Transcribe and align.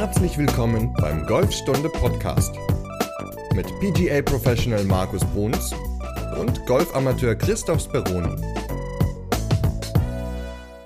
Herzlich 0.00 0.38
willkommen 0.38 0.94
beim 1.00 1.26
Golfstunde 1.26 1.88
Podcast 1.88 2.54
mit 3.52 3.66
PGA 3.80 4.22
Professional 4.22 4.84
Markus 4.84 5.24
Bruns 5.24 5.74
und 6.40 6.64
Golfamateur 6.66 7.34
Christoph 7.34 7.82
Speroni. 7.82 8.40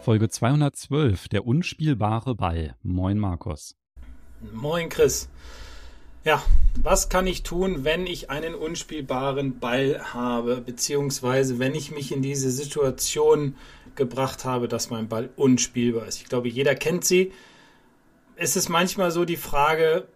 Folge 0.00 0.30
212, 0.30 1.29
der 1.29 1.46
unspielbare 1.46 2.34
Ball. 2.34 2.75
Moin 2.82 3.18
Markus. 3.18 3.77
Moin 4.50 4.88
Chris. 4.88 5.29
Ja, 6.24 6.42
was 6.76 7.10
kann 7.10 7.26
ich 7.26 7.42
tun, 7.42 7.84
wenn 7.84 8.06
ich 8.06 8.30
einen 8.30 8.54
unspielbaren 8.54 9.58
Ball 9.58 10.00
habe, 10.14 10.62
beziehungsweise 10.64 11.58
wenn 11.58 11.74
ich 11.74 11.90
mich 11.90 12.12
in 12.12 12.22
diese 12.22 12.50
Situation 12.50 13.56
gebracht 13.94 14.46
habe, 14.46 14.68
dass 14.68 14.88
mein 14.88 15.08
Ball 15.08 15.29
unspielbar 15.36 16.06
ist? 16.06 16.22
Ich 16.22 16.30
glaube, 16.30 16.48
jeder 16.48 16.74
kennt 16.74 17.04
sie. 17.04 17.30
Es 18.36 18.56
ist 18.56 18.68
manchmal 18.68 19.10
so 19.10 19.24
die 19.24 19.36
Frage, 19.36 20.06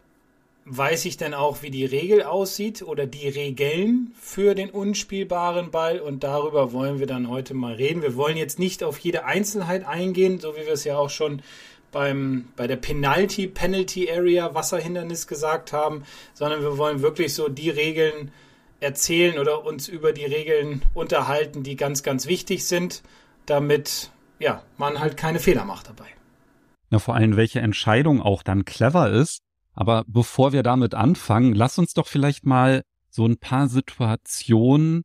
weiß 0.65 1.05
ich 1.05 1.17
denn 1.17 1.35
auch, 1.35 1.63
wie 1.63 1.71
die 1.71 1.85
Regel 1.85 2.23
aussieht 2.23 2.83
oder 2.83 3.07
die 3.07 3.29
Regeln 3.29 4.13
für 4.21 4.55
den 4.55 4.71
unspielbaren 4.71 5.71
Ball? 5.71 6.01
Und 6.01 6.25
darüber 6.25 6.73
wollen 6.73 6.99
wir 6.99 7.07
dann 7.07 7.29
heute 7.29 7.55
mal 7.55 7.75
reden. 7.75 8.03
Wir 8.03 8.17
wollen 8.17 8.37
jetzt 8.37 8.59
nicht 8.59 8.83
auf 8.83 8.99
jede 8.99 9.25
Einzelheit 9.25 9.87
eingehen, 9.87 10.41
so 10.41 10.57
wie 10.57 10.67
wir 10.67 10.73
es 10.73 10.85
ja 10.85 10.97
auch 10.97 11.11
schon 11.11 11.43
beim, 11.93 12.49
bei 12.57 12.67
der 12.67 12.77
Penalty, 12.77 13.47
Penalty 13.47 14.11
Area 14.11 14.55
Wasserhindernis 14.55 15.27
gesagt 15.29 15.73
haben, 15.73 16.05
sondern 16.35 16.63
wir 16.63 16.79
wollen 16.79 17.01
wirklich 17.01 17.33
so 17.33 17.49
die 17.49 17.71
Regeln 17.71 18.33
erzählen 18.81 19.39
oder 19.39 19.65
uns 19.65 19.89
über 19.89 20.13
die 20.13 20.25
Regeln 20.25 20.83
unterhalten, 20.95 21.63
die 21.63 21.77
ganz, 21.77 22.03
ganz 22.03 22.27
wichtig 22.27 22.67
sind, 22.67 23.03
damit 23.47 24.11
ja, 24.39 24.63
man 24.79 25.01
halt 25.01 25.17
keine 25.17 25.39
Fehler 25.39 25.65
macht 25.65 25.89
dabei. 25.89 26.16
Na, 26.91 26.99
vor 26.99 27.15
allem, 27.15 27.37
welche 27.37 27.61
Entscheidung 27.61 28.21
auch 28.21 28.43
dann 28.43 28.65
clever 28.65 29.11
ist. 29.11 29.41
Aber 29.73 30.05
bevor 30.07 30.53
wir 30.53 30.63
damit 30.63 30.95
anfangen, 30.95 31.55
lass 31.55 31.79
uns 31.79 31.93
doch 31.95 32.07
vielleicht 32.07 32.47
mal 32.47 32.83
so 33.11 33.27
ein 33.27 33.39
paar 33.39 33.69
Situationen 33.69 35.03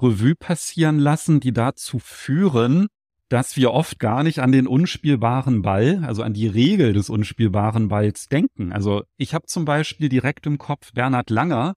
Revue 0.00 0.34
passieren 0.34 0.98
lassen, 0.98 1.40
die 1.40 1.52
dazu 1.52 1.98
führen, 1.98 2.88
dass 3.28 3.56
wir 3.56 3.72
oft 3.72 3.98
gar 3.98 4.22
nicht 4.22 4.40
an 4.40 4.52
den 4.52 4.66
unspielbaren 4.66 5.62
Ball, 5.62 6.04
also 6.04 6.22
an 6.22 6.34
die 6.34 6.48
Regel 6.48 6.92
des 6.92 7.08
unspielbaren 7.08 7.88
Balls 7.88 8.28
denken. 8.28 8.72
Also 8.72 9.04
ich 9.16 9.32
habe 9.32 9.46
zum 9.46 9.64
Beispiel 9.64 10.10
direkt 10.10 10.46
im 10.46 10.58
Kopf 10.58 10.92
Bernhard 10.92 11.30
Langer, 11.30 11.72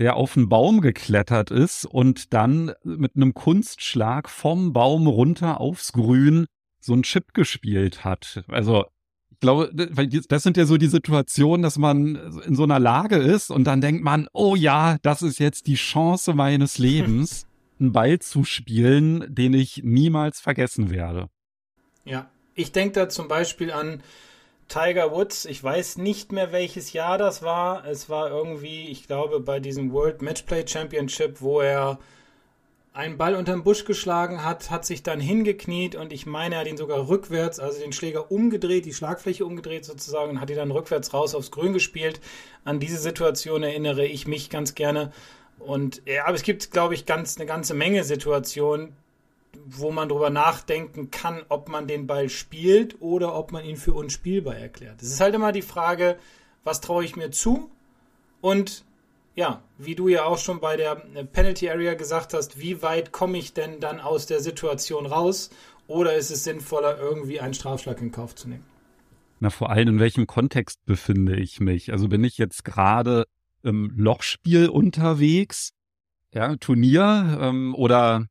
der 0.00 0.16
auf 0.16 0.36
einen 0.36 0.48
Baum 0.48 0.80
geklettert 0.80 1.50
ist 1.50 1.84
und 1.84 2.32
dann 2.32 2.72
mit 2.82 3.14
einem 3.14 3.34
Kunstschlag 3.34 4.28
vom 4.28 4.72
Baum 4.72 5.06
runter 5.06 5.60
aufs 5.60 5.92
Grün 5.92 6.46
so 6.80 6.94
ein 6.94 7.02
Chip 7.02 7.34
gespielt 7.34 8.04
hat. 8.04 8.44
Also 8.48 8.86
ich 9.30 9.40
glaube, 9.40 9.70
das 10.28 10.42
sind 10.42 10.56
ja 10.56 10.66
so 10.66 10.76
die 10.76 10.88
Situationen, 10.88 11.62
dass 11.62 11.78
man 11.78 12.16
in 12.44 12.56
so 12.56 12.64
einer 12.64 12.80
Lage 12.80 13.16
ist 13.16 13.50
und 13.50 13.64
dann 13.64 13.80
denkt 13.80 14.02
man, 14.02 14.26
oh 14.32 14.56
ja, 14.56 14.96
das 15.02 15.22
ist 15.22 15.38
jetzt 15.38 15.66
die 15.66 15.76
Chance 15.76 16.34
meines 16.34 16.78
Lebens. 16.78 17.44
einen 17.80 17.92
Ball 17.92 18.18
zu 18.18 18.44
spielen, 18.44 19.24
den 19.28 19.54
ich 19.54 19.82
niemals 19.84 20.40
vergessen 20.40 20.90
werde. 20.90 21.28
Ja, 22.04 22.30
ich 22.54 22.72
denke 22.72 22.94
da 22.94 23.08
zum 23.08 23.28
Beispiel 23.28 23.70
an 23.70 24.02
Tiger 24.68 25.12
Woods. 25.12 25.44
Ich 25.44 25.62
weiß 25.62 25.98
nicht 25.98 26.32
mehr, 26.32 26.52
welches 26.52 26.92
Jahr 26.92 27.18
das 27.18 27.42
war. 27.42 27.86
Es 27.86 28.08
war 28.08 28.30
irgendwie, 28.30 28.88
ich 28.88 29.06
glaube, 29.06 29.40
bei 29.40 29.60
diesem 29.60 29.92
World 29.92 30.22
Matchplay 30.22 30.66
Championship, 30.66 31.40
wo 31.40 31.60
er 31.60 31.98
einen 32.98 33.16
Ball 33.16 33.36
unter 33.36 33.52
den 33.52 33.62
Busch 33.62 33.84
geschlagen 33.84 34.44
hat, 34.44 34.72
hat 34.72 34.84
sich 34.84 35.04
dann 35.04 35.20
hingekniet 35.20 35.94
und 35.94 36.12
ich 36.12 36.26
meine, 36.26 36.56
er 36.56 36.62
hat 36.62 36.66
ihn 36.66 36.76
sogar 36.76 37.08
rückwärts, 37.08 37.60
also 37.60 37.78
den 37.78 37.92
Schläger 37.92 38.32
umgedreht, 38.32 38.86
die 38.86 38.92
Schlagfläche 38.92 39.46
umgedreht 39.46 39.84
sozusagen 39.84 40.30
und 40.32 40.40
hat 40.40 40.50
ihn 40.50 40.56
dann 40.56 40.72
rückwärts 40.72 41.14
raus 41.14 41.36
aufs 41.36 41.52
Grün 41.52 41.72
gespielt. 41.72 42.20
An 42.64 42.80
diese 42.80 42.98
Situation 42.98 43.62
erinnere 43.62 44.04
ich 44.04 44.26
mich 44.26 44.50
ganz 44.50 44.74
gerne. 44.74 45.12
Und 45.60 46.02
ja, 46.06 46.26
aber 46.26 46.34
es 46.34 46.42
gibt, 46.42 46.72
glaube 46.72 46.94
ich, 46.94 47.06
ganz 47.06 47.36
eine 47.36 47.46
ganze 47.46 47.72
Menge 47.72 48.02
Situationen, 48.02 48.96
wo 49.64 49.92
man 49.92 50.08
darüber 50.08 50.30
nachdenken 50.30 51.12
kann, 51.12 51.42
ob 51.48 51.68
man 51.68 51.86
den 51.86 52.08
Ball 52.08 52.28
spielt 52.28 53.00
oder 53.00 53.36
ob 53.36 53.52
man 53.52 53.64
ihn 53.64 53.76
für 53.76 53.92
unspielbar 53.92 54.56
erklärt. 54.56 55.00
Es 55.00 55.12
ist 55.12 55.20
halt 55.20 55.36
immer 55.36 55.52
die 55.52 55.62
Frage, 55.62 56.18
was 56.64 56.80
traue 56.80 57.04
ich 57.04 57.14
mir 57.14 57.30
zu? 57.30 57.70
Und 58.40 58.84
ja, 59.38 59.62
wie 59.78 59.94
du 59.94 60.08
ja 60.08 60.24
auch 60.24 60.36
schon 60.36 60.58
bei 60.58 60.76
der 60.76 60.96
Penalty 60.96 61.70
Area 61.70 61.94
gesagt 61.94 62.34
hast, 62.34 62.58
wie 62.58 62.82
weit 62.82 63.12
komme 63.12 63.38
ich 63.38 63.54
denn 63.54 63.78
dann 63.78 64.00
aus 64.00 64.26
der 64.26 64.40
Situation 64.40 65.06
raus? 65.06 65.50
Oder 65.86 66.16
ist 66.16 66.32
es 66.32 66.42
sinnvoller, 66.42 66.98
irgendwie 66.98 67.38
einen 67.38 67.54
Strafschlag 67.54 68.00
in 68.00 68.10
Kauf 68.10 68.34
zu 68.34 68.48
nehmen? 68.48 68.64
Na, 69.38 69.50
vor 69.50 69.70
allem, 69.70 69.90
in 69.90 70.00
welchem 70.00 70.26
Kontext 70.26 70.84
befinde 70.86 71.36
ich 71.36 71.60
mich? 71.60 71.92
Also 71.92 72.08
bin 72.08 72.24
ich 72.24 72.36
jetzt 72.36 72.64
gerade 72.64 73.26
im 73.62 73.92
Lochspiel 73.96 74.68
unterwegs, 74.68 75.70
ja, 76.34 76.56
Turnier 76.56 77.38
ähm, 77.40 77.76
oder 77.76 78.26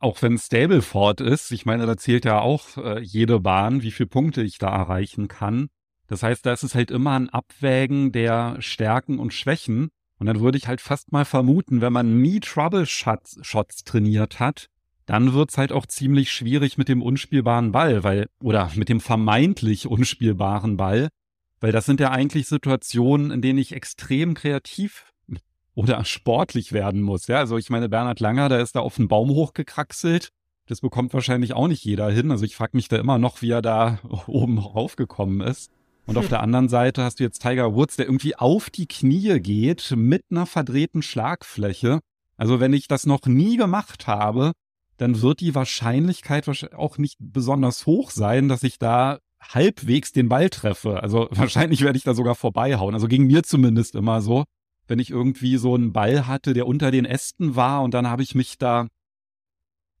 auch 0.00 0.20
wenn 0.22 0.36
Stableford 0.36 1.20
ist, 1.20 1.52
ich 1.52 1.66
meine, 1.66 1.86
da 1.86 1.96
zählt 1.96 2.24
ja 2.24 2.40
auch 2.40 2.76
äh, 2.78 2.98
jede 2.98 3.38
Bahn, 3.38 3.82
wie 3.82 3.92
viele 3.92 4.08
Punkte 4.08 4.42
ich 4.42 4.58
da 4.58 4.74
erreichen 4.74 5.28
kann. 5.28 5.68
Das 6.08 6.24
heißt, 6.24 6.44
da 6.44 6.52
ist 6.52 6.64
es 6.64 6.74
halt 6.74 6.90
immer 6.90 7.12
ein 7.12 7.30
Abwägen 7.30 8.10
der 8.10 8.56
Stärken 8.58 9.20
und 9.20 9.32
Schwächen. 9.32 9.92
Und 10.22 10.26
dann 10.26 10.38
würde 10.38 10.56
ich 10.56 10.68
halt 10.68 10.80
fast 10.80 11.10
mal 11.10 11.24
vermuten, 11.24 11.80
wenn 11.80 11.92
man 11.92 12.22
nie 12.22 12.38
Trouble-Shots 12.38 13.40
Shots 13.42 13.82
trainiert 13.82 14.38
hat, 14.38 14.68
dann 15.04 15.32
wird's 15.32 15.58
halt 15.58 15.72
auch 15.72 15.84
ziemlich 15.84 16.30
schwierig 16.30 16.78
mit 16.78 16.88
dem 16.88 17.02
unspielbaren 17.02 17.72
Ball, 17.72 18.04
weil, 18.04 18.28
oder 18.40 18.70
mit 18.76 18.88
dem 18.88 19.00
vermeintlich 19.00 19.88
unspielbaren 19.88 20.76
Ball, 20.76 21.08
weil 21.58 21.72
das 21.72 21.86
sind 21.86 21.98
ja 21.98 22.12
eigentlich 22.12 22.46
Situationen, 22.46 23.32
in 23.32 23.42
denen 23.42 23.58
ich 23.58 23.72
extrem 23.72 24.34
kreativ 24.34 25.12
oder 25.74 26.04
sportlich 26.04 26.72
werden 26.72 27.02
muss. 27.02 27.26
Ja, 27.26 27.38
also 27.38 27.58
ich 27.58 27.68
meine, 27.68 27.88
Bernhard 27.88 28.20
Langer, 28.20 28.48
der 28.48 28.60
ist 28.60 28.76
da 28.76 28.80
auf 28.80 28.94
den 28.94 29.08
Baum 29.08 29.30
hochgekraxelt. 29.30 30.28
Das 30.66 30.82
bekommt 30.82 31.12
wahrscheinlich 31.14 31.54
auch 31.54 31.66
nicht 31.66 31.84
jeder 31.84 32.08
hin. 32.12 32.30
Also 32.30 32.44
ich 32.44 32.54
frage 32.54 32.76
mich 32.76 32.86
da 32.86 32.96
immer 32.96 33.18
noch, 33.18 33.42
wie 33.42 33.50
er 33.50 33.60
da 33.60 33.98
oben 34.28 34.58
raufgekommen 34.58 35.40
ist. 35.40 35.72
Und 36.06 36.18
auf 36.18 36.28
der 36.28 36.42
anderen 36.42 36.68
Seite 36.68 37.04
hast 37.04 37.20
du 37.20 37.24
jetzt 37.24 37.40
Tiger 37.40 37.74
Woods, 37.74 37.96
der 37.96 38.06
irgendwie 38.06 38.36
auf 38.36 38.70
die 38.70 38.86
Knie 38.86 39.38
geht 39.40 39.94
mit 39.96 40.24
einer 40.30 40.46
verdrehten 40.46 41.02
Schlagfläche. 41.02 42.00
Also 42.36 42.60
wenn 42.60 42.72
ich 42.72 42.88
das 42.88 43.06
noch 43.06 43.26
nie 43.26 43.56
gemacht 43.56 44.06
habe, 44.06 44.52
dann 44.96 45.22
wird 45.22 45.40
die 45.40 45.54
Wahrscheinlichkeit 45.54 46.48
auch 46.74 46.98
nicht 46.98 47.16
besonders 47.20 47.86
hoch 47.86 48.10
sein, 48.10 48.48
dass 48.48 48.62
ich 48.62 48.78
da 48.78 49.18
halbwegs 49.40 50.12
den 50.12 50.28
Ball 50.28 50.50
treffe. 50.50 51.02
Also 51.02 51.28
wahrscheinlich 51.32 51.82
werde 51.82 51.98
ich 51.98 52.04
da 52.04 52.14
sogar 52.14 52.34
vorbeihauen. 52.34 52.94
Also 52.94 53.08
ging 53.08 53.26
mir 53.26 53.42
zumindest 53.42 53.94
immer 53.94 54.20
so, 54.22 54.44
wenn 54.88 54.98
ich 54.98 55.10
irgendwie 55.10 55.56
so 55.56 55.74
einen 55.74 55.92
Ball 55.92 56.26
hatte, 56.26 56.52
der 56.52 56.66
unter 56.66 56.90
den 56.90 57.04
Ästen 57.04 57.56
war 57.56 57.82
und 57.82 57.94
dann 57.94 58.08
habe 58.08 58.22
ich 58.22 58.34
mich 58.34 58.58
da 58.58 58.88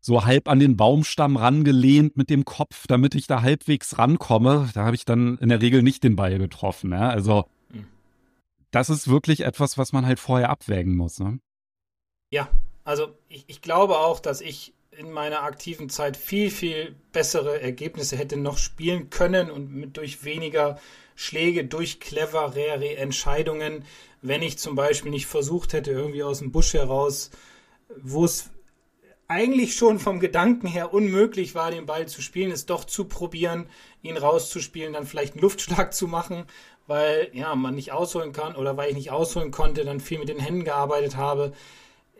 so 0.04 0.24
halb 0.24 0.48
an 0.48 0.58
den 0.58 0.76
Baumstamm 0.76 1.36
rangelehnt 1.36 2.16
mit 2.16 2.28
dem 2.28 2.44
Kopf, 2.44 2.86
damit 2.88 3.14
ich 3.14 3.28
da 3.28 3.40
halbwegs 3.40 3.98
rankomme. 3.98 4.68
Da 4.74 4.84
habe 4.84 4.96
ich 4.96 5.04
dann 5.04 5.38
in 5.38 5.48
der 5.48 5.62
Regel 5.62 5.82
nicht 5.82 6.02
den 6.02 6.16
Ball 6.16 6.38
getroffen. 6.38 6.90
Ja? 6.90 7.08
Also 7.08 7.44
hm. 7.70 7.86
das 8.72 8.90
ist 8.90 9.08
wirklich 9.08 9.42
etwas, 9.42 9.78
was 9.78 9.92
man 9.92 10.04
halt 10.04 10.18
vorher 10.18 10.50
abwägen 10.50 10.96
muss. 10.96 11.20
Ne? 11.20 11.38
Ja, 12.30 12.48
also 12.82 13.16
ich, 13.28 13.44
ich 13.46 13.62
glaube 13.62 13.98
auch, 13.98 14.18
dass 14.18 14.40
ich 14.40 14.74
in 14.90 15.10
meiner 15.12 15.44
aktiven 15.44 15.88
Zeit 15.88 16.16
viel, 16.16 16.50
viel 16.50 16.96
bessere 17.12 17.62
Ergebnisse 17.62 18.16
hätte 18.16 18.36
noch 18.36 18.58
spielen 18.58 19.08
können 19.08 19.50
und 19.50 19.72
mit, 19.72 19.96
durch 19.96 20.24
weniger 20.24 20.78
Schläge, 21.14 21.64
durch 21.64 22.00
cleverere 22.00 22.96
Entscheidungen, 22.96 23.84
wenn 24.20 24.42
ich 24.42 24.58
zum 24.58 24.74
Beispiel 24.74 25.12
nicht 25.12 25.26
versucht 25.26 25.72
hätte, 25.72 25.92
irgendwie 25.92 26.24
aus 26.24 26.40
dem 26.40 26.50
Busch 26.52 26.74
heraus, 26.74 27.30
wo 28.02 28.24
es 28.24 28.50
eigentlich 29.32 29.74
schon 29.74 29.98
vom 29.98 30.20
Gedanken 30.20 30.66
her 30.66 30.94
unmöglich 30.94 31.54
war, 31.54 31.70
den 31.70 31.86
Ball 31.86 32.06
zu 32.06 32.22
spielen, 32.22 32.52
es 32.52 32.66
doch 32.66 32.84
zu 32.84 33.06
probieren, 33.06 33.66
ihn 34.02 34.16
rauszuspielen, 34.16 34.92
dann 34.92 35.06
vielleicht 35.06 35.34
einen 35.34 35.42
Luftschlag 35.42 35.92
zu 35.94 36.06
machen, 36.06 36.44
weil 36.86 37.30
ja 37.32 37.54
man 37.54 37.74
nicht 37.74 37.92
ausholen 37.92 38.32
kann 38.32 38.54
oder 38.54 38.76
weil 38.76 38.90
ich 38.90 38.96
nicht 38.96 39.10
ausholen 39.10 39.50
konnte, 39.50 39.84
dann 39.84 40.00
viel 40.00 40.18
mit 40.18 40.28
den 40.28 40.38
Händen 40.38 40.64
gearbeitet 40.64 41.16
habe 41.16 41.52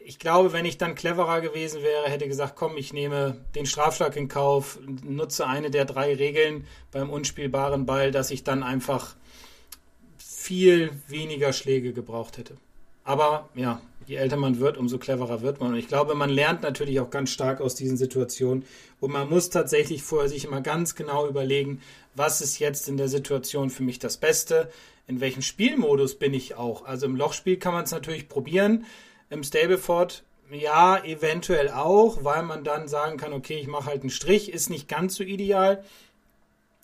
ich 0.05 0.19
glaube, 0.19 0.53
wenn 0.53 0.65
ich 0.65 0.79
dann 0.79 0.95
cleverer 0.95 1.41
gewesen 1.41 1.83
wäre, 1.83 2.09
hätte 2.09 2.29
gesagt, 2.29 2.57
komm, 2.57 2.77
ich 2.77 2.93
nehme 2.93 3.37
den 3.55 3.67
Strafschlag 3.67 4.17
in 4.17 4.29
Kauf, 4.29 4.79
nutze 5.05 5.47
eine 5.47 5.71
der 5.71 5.85
drei 5.85 6.15
Regeln 6.15 6.67
beim 6.91 7.11
unspielbaren 7.11 7.87
Ball, 7.87 8.11
dass 8.11 8.31
ich 8.31 8.45
dann 8.45 8.63
einfach 8.63 9.15
viel 10.19 10.91
weniger 11.09 11.53
Schläge 11.53 11.93
gebraucht 11.93 12.39
hätte. 12.39 12.57
Aber 13.05 13.49
ja, 13.55 13.81
je 14.07 14.17
älter 14.17 14.37
man 14.37 14.59
wird, 14.61 14.77
umso 14.77 14.99
cleverer 14.99 15.43
wird 15.43 15.61
man. 15.61 15.71
Und 15.71 15.79
ich 15.79 15.89
glaube, 15.89 16.15
man 16.15 16.31
lernt 16.31 16.63
natürlich 16.63 17.01
auch 17.01 17.11
ganz 17.11 17.31
stark 17.31 17.61
aus 17.61 17.75
diesen 17.75 17.97
Situationen. 17.97 18.65
Und 19.01 19.13
man 19.13 19.29
muss 19.29 19.51
tatsächlich 19.51 20.03
vorher 20.03 20.29
sich 20.29 20.45
immer 20.45 20.61
ganz 20.61 20.95
genau 20.95 21.27
überlegen, 21.27 21.81
was 22.15 22.41
ist 22.41 22.59
jetzt 22.59 22.89
in 22.89 22.97
der 22.97 23.09
Situation 23.09 23.71
für 23.71 23.83
mich 23.83 23.99
das 23.99 24.17
Beste? 24.17 24.71
In 25.07 25.21
welchem 25.21 25.43
Spielmodus 25.43 26.17
bin 26.19 26.35
ich 26.35 26.55
auch? 26.55 26.85
Also 26.85 27.07
im 27.07 27.17
Lochspiel 27.17 27.57
kann 27.57 27.75
man 27.75 27.85
es 27.85 27.91
natürlich 27.91 28.29
probieren. 28.29 28.85
Im 29.31 29.43
Stableford 29.43 30.25
ja, 30.51 31.03
eventuell 31.03 31.71
auch, 31.71 32.25
weil 32.25 32.43
man 32.43 32.65
dann 32.65 32.89
sagen 32.89 33.17
kann, 33.17 33.33
okay, 33.33 33.59
ich 33.59 33.69
mache 33.69 33.87
halt 33.87 34.03
einen 34.03 34.11
Strich, 34.11 34.53
ist 34.53 34.71
nicht 34.71 34.89
ganz 34.89 35.15
so 35.15 35.25
ideal. 35.25 35.83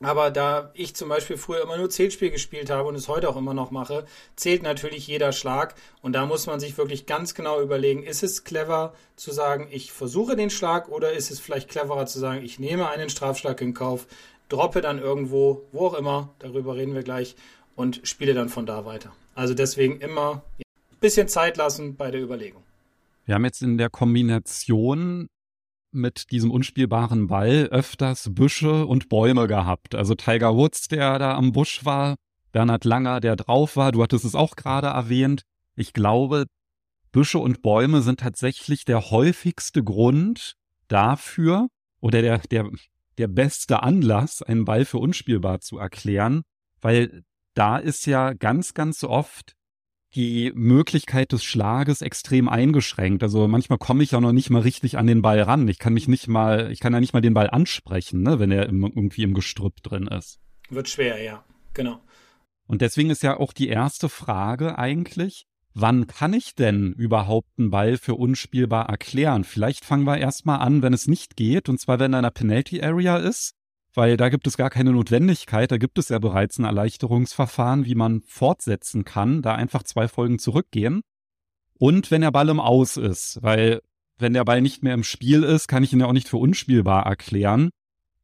Aber 0.01 0.31
da 0.31 0.71
ich 0.75 0.95
zum 0.95 1.09
Beispiel 1.09 1.37
früher 1.37 1.63
immer 1.63 1.77
nur 1.77 1.91
Zählspiel 1.91 2.31
gespielt 2.31 2.71
habe 2.71 2.89
und 2.89 2.95
es 2.95 3.09
heute 3.09 3.29
auch 3.29 3.37
immer 3.37 3.55
noch 3.55 3.73
mache, 3.73 4.07
zählt 4.37 4.63
natürlich 4.63 5.09
jeder 5.09 5.33
Schlag. 5.33 5.75
Und 6.03 6.13
da 6.13 6.25
muss 6.25 6.47
man 6.47 6.61
sich 6.61 6.79
wirklich 6.79 7.07
ganz 7.07 7.35
genau 7.35 7.61
überlegen, 7.61 8.05
ist 8.05 8.23
es 8.23 8.45
clever 8.45 8.95
zu 9.17 9.33
sagen, 9.33 9.67
ich 9.73 9.93
versuche 9.93 10.37
den 10.37 10.51
Schlag 10.51 10.89
oder 10.89 11.13
ist 11.13 11.33
es 11.33 11.41
vielleicht 11.41 11.69
cleverer 11.69 12.07
zu 12.07 12.21
sagen, 12.21 12.45
ich 12.45 12.61
nehme 12.61 12.89
einen 12.89 13.11
Strafschlag 13.11 13.61
in 13.61 13.75
Kauf, 13.75 14.07
droppe 14.49 14.83
dann 14.83 15.01
irgendwo, 15.01 15.65
wo 15.73 15.89
auch 15.89 15.95
immer, 15.95 16.33
darüber 16.39 16.77
reden 16.77 16.95
wir 16.95 17.03
gleich, 17.03 17.35
und 17.75 18.01
spiele 18.05 18.35
dann 18.35 18.49
von 18.49 18.67
da 18.67 18.85
weiter. 18.85 19.13
Also 19.35 19.55
deswegen 19.55 20.01
immer 20.01 20.43
ein 20.59 20.99
bisschen 21.01 21.29
Zeit 21.29 21.57
lassen 21.57 21.97
bei 21.97 22.11
der 22.11 22.21
Überlegung. 22.21 22.63
Wir 23.25 23.35
haben 23.35 23.45
jetzt 23.45 23.63
in 23.63 23.79
der 23.79 23.91
Kombination 23.91 25.29
mit 25.91 26.31
diesem 26.31 26.51
unspielbaren 26.51 27.29
Ball 27.29 27.69
öfters 27.71 28.35
Büsche 28.35 28.87
und 28.87 29.09
Bäume 29.09 29.47
gehabt. 29.47 29.95
Also 29.95 30.15
Tiger 30.15 30.55
Woods, 30.55 30.89
der 30.89 31.19
da 31.19 31.35
am 31.35 31.53
Busch 31.53 31.85
war, 31.85 32.17
Bernhard 32.53 32.85
Langer, 32.85 33.21
der 33.21 33.37
drauf 33.37 33.77
war, 33.77 33.93
du 33.93 34.03
hattest 34.03 34.25
es 34.25 34.35
auch 34.35 34.57
gerade 34.57 34.89
erwähnt. 34.89 35.43
Ich 35.77 35.93
glaube, 35.93 36.47
Büsche 37.13 37.39
und 37.39 37.63
Bäume 37.63 38.03
sind 38.03 38.21
tatsächlich 38.21 38.85
der 38.85 39.11
häufigste 39.11 39.83
Grund 39.83 40.55
dafür 40.89 41.69
oder 42.01 42.23
der, 42.23 42.39
der, 42.39 42.71
der 43.17 43.29
beste 43.29 43.83
Anlass, 43.83 44.43
einen 44.43 44.65
Ball 44.65 44.85
für 44.85 44.99
unspielbar 44.99 45.61
zu 45.61 45.79
erklären, 45.79 46.43
weil 46.81 47.25
da 47.55 47.79
ist 47.79 48.07
ja 48.07 48.35
ganz, 48.35 48.75
ganz 48.75 49.05
oft 49.05 49.57
die 50.15 50.53
Möglichkeit 50.55 51.33
des 51.33 51.45
Schlages 51.45 52.03
extrem 52.03 52.49
eingeschränkt. 52.49 53.23
Also 53.23 53.47
manchmal 53.47 53.79
komme 53.79 54.03
ich 54.03 54.13
ja 54.13 54.21
noch 54.21 54.33
nicht 54.33 54.51
mal 54.51 54.63
richtig 54.63 54.97
an 54.97 55.07
den 55.07 55.23
Ball 55.23 55.41
ran. 55.41 55.69
Ich 55.69 55.79
kann 55.79 55.93
mich 55.93 56.09
nicht 56.09 56.29
mal, 56.29 56.71
ich 56.73 56.81
kann 56.81 56.93
ja 56.93 57.01
nicht 57.01 57.13
mal 57.13 57.21
den 57.21 57.35
Ball 57.35 57.51
ansprechen, 57.51 58.23
ne, 58.23 58.39
wenn 58.39 58.51
er 58.51 58.67
im, 58.69 58.83
irgendwie 58.85 59.23
im 59.23 59.35
Gestrüpp 59.35 59.83
drin 59.83 60.07
ist. 60.07 60.41
Wird 60.71 60.89
schwer, 60.89 61.23
ja, 61.23 61.45
genau. 61.75 62.01
Und 62.67 62.81
deswegen 62.83 63.11
ist 63.11 63.23
ja 63.23 63.39
auch 63.39 63.53
die 63.53 63.69
erste 63.69 64.09
Frage 64.09 64.79
eigentlich, 64.79 65.47
wann 65.75 66.07
kann 66.07 66.33
ich 66.33 66.55
denn 66.55 66.93
überhaupt 66.93 67.49
einen 67.59 67.71
Ball 67.71 67.99
für 67.99 68.15
unspielbar 68.15 68.89
erklären? 68.89 69.45
Vielleicht 69.45 69.85
fangen 69.85 70.05
wir 70.05 70.19
erstmal 70.19 70.61
an, 70.61 70.83
wenn 70.83 70.93
es 70.93 71.07
nicht 71.07 71.37
geht, 71.37 71.69
und 71.69 71.81
zwar 71.81 71.99
wenn 71.99 72.13
er 72.13 72.19
in 72.19 72.25
einer 72.25 72.31
Penalty 72.31 72.83
Area 72.83 73.19
ist 73.19 73.58
weil 73.99 74.17
da 74.17 74.29
gibt 74.29 74.47
es 74.47 74.57
gar 74.57 74.71
keine 74.71 74.93
Notwendigkeit. 74.93 75.73
Da 75.73 75.77
gibt 75.77 75.99
es 75.99 76.09
ja 76.09 76.21
bereits 76.21 76.57
ein 76.57 76.65
Erleichterungsverfahren, 76.65 77.85
wie 77.85 77.97
man 77.97 78.23
fortsetzen 78.23 79.05
kann, 79.05 79.43
da 79.43 79.57
einfach 79.57 79.83
zwei 79.83 80.07
Folgen 80.07 80.39
zurückgehen. 80.39 81.03
Und 81.75 82.13
wenn 82.13 82.21
der 82.21 82.31
Ball 82.31 82.49
im 82.49 82.61
Aus 82.61 82.97
ist, 82.97 83.43
weil 83.43 83.83
wenn 84.17 84.35
der 84.35 84.45
Ball 84.45 84.63
nicht 84.63 84.85
mehr 84.85 84.95
im 84.95 85.03
Spiel 85.03 85.43
ist, 85.43 85.67
kann 85.67 85.83
ich 85.83 85.93
ihn 85.93 85.99
ja 85.99 86.07
auch 86.07 86.13
nicht 86.13 86.29
für 86.29 86.37
unspielbar 86.37 87.07
erklären. 87.07 87.71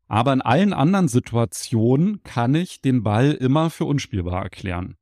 Aber 0.06 0.32
in 0.32 0.42
allen 0.42 0.72
anderen 0.72 1.08
Situationen 1.08 2.22
kann 2.22 2.54
ich 2.54 2.80
den 2.80 3.02
Ball 3.02 3.32
immer 3.32 3.68
für 3.68 3.84
unspielbar 3.84 4.44
erklären. 4.44 4.96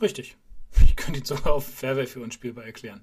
Richtig. 0.00 0.36
Ich 0.84 0.94
könnte 0.94 1.20
ihn 1.20 1.24
sogar 1.24 1.54
auf 1.54 1.66
Fairway 1.66 2.06
für 2.06 2.20
unspielbar 2.20 2.64
erklären. 2.64 3.00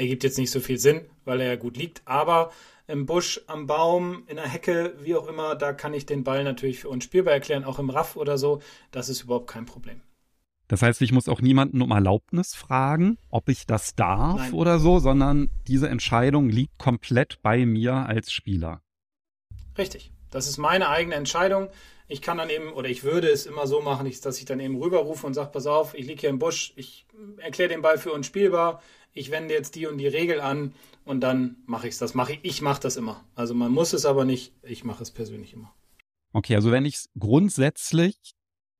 Ergibt 0.00 0.24
jetzt 0.24 0.38
nicht 0.38 0.50
so 0.50 0.60
viel 0.60 0.78
Sinn, 0.78 1.02
weil 1.26 1.42
er 1.42 1.48
ja 1.48 1.56
gut 1.56 1.76
liegt, 1.76 2.00
aber 2.06 2.50
im 2.86 3.04
Busch, 3.04 3.38
am 3.46 3.66
Baum, 3.66 4.24
in 4.28 4.36
der 4.36 4.48
Hecke, 4.48 4.94
wie 5.02 5.14
auch 5.14 5.28
immer, 5.28 5.54
da 5.56 5.74
kann 5.74 5.92
ich 5.92 6.06
den 6.06 6.24
Ball 6.24 6.42
natürlich 6.42 6.80
für 6.80 6.88
unspielbar 6.88 7.34
erklären, 7.34 7.64
auch 7.64 7.78
im 7.78 7.90
Raff 7.90 8.16
oder 8.16 8.38
so. 8.38 8.62
Das 8.92 9.10
ist 9.10 9.22
überhaupt 9.22 9.50
kein 9.50 9.66
Problem. 9.66 10.00
Das 10.68 10.80
heißt, 10.80 11.02
ich 11.02 11.12
muss 11.12 11.28
auch 11.28 11.42
niemanden 11.42 11.82
um 11.82 11.90
Erlaubnis 11.90 12.54
fragen, 12.54 13.18
ob 13.28 13.50
ich 13.50 13.66
das 13.66 13.94
darf 13.94 14.38
Nein. 14.38 14.52
oder 14.54 14.78
so, 14.78 15.00
sondern 15.00 15.50
diese 15.68 15.88
Entscheidung 15.88 16.48
liegt 16.48 16.78
komplett 16.78 17.42
bei 17.42 17.66
mir 17.66 17.92
als 17.92 18.32
Spieler. 18.32 18.80
Richtig. 19.76 20.12
Das 20.30 20.48
ist 20.48 20.56
meine 20.56 20.88
eigene 20.88 21.16
Entscheidung. 21.16 21.68
Ich 22.08 22.22
kann 22.22 22.38
dann 22.38 22.50
eben, 22.50 22.72
oder 22.72 22.88
ich 22.88 23.04
würde 23.04 23.28
es 23.28 23.46
immer 23.46 23.66
so 23.66 23.82
machen, 23.82 24.10
dass 24.22 24.38
ich 24.38 24.44
dann 24.44 24.60
eben 24.60 24.80
rüberrufe 24.80 25.26
und 25.26 25.34
sage, 25.34 25.50
pass 25.52 25.66
auf, 25.66 25.94
ich 25.94 26.06
liege 26.06 26.22
hier 26.22 26.30
im 26.30 26.38
Busch, 26.38 26.72
ich 26.76 27.06
erkläre 27.36 27.68
den 27.68 27.82
Ball 27.82 27.98
für 27.98 28.12
unspielbar, 28.12 28.82
ich 29.12 29.30
wende 29.30 29.54
jetzt 29.54 29.74
die 29.74 29.86
und 29.86 29.98
die 29.98 30.06
Regel 30.06 30.40
an 30.40 30.74
und 31.04 31.20
dann 31.20 31.56
mache 31.66 31.88
ich 31.88 31.94
es. 31.94 31.98
Das 31.98 32.14
mache 32.14 32.34
ich, 32.34 32.40
ich 32.42 32.62
mache 32.62 32.82
das 32.82 32.96
immer. 32.96 33.24
Also 33.34 33.54
man 33.54 33.72
muss 33.72 33.92
es 33.92 34.06
aber 34.06 34.24
nicht, 34.24 34.54
ich 34.62 34.84
mache 34.84 35.02
es 35.02 35.10
persönlich 35.10 35.52
immer. 35.52 35.74
Okay, 36.32 36.54
also 36.54 36.70
wenn 36.70 36.84
ich 36.84 36.94
es 36.94 37.10
grundsätzlich 37.18 38.34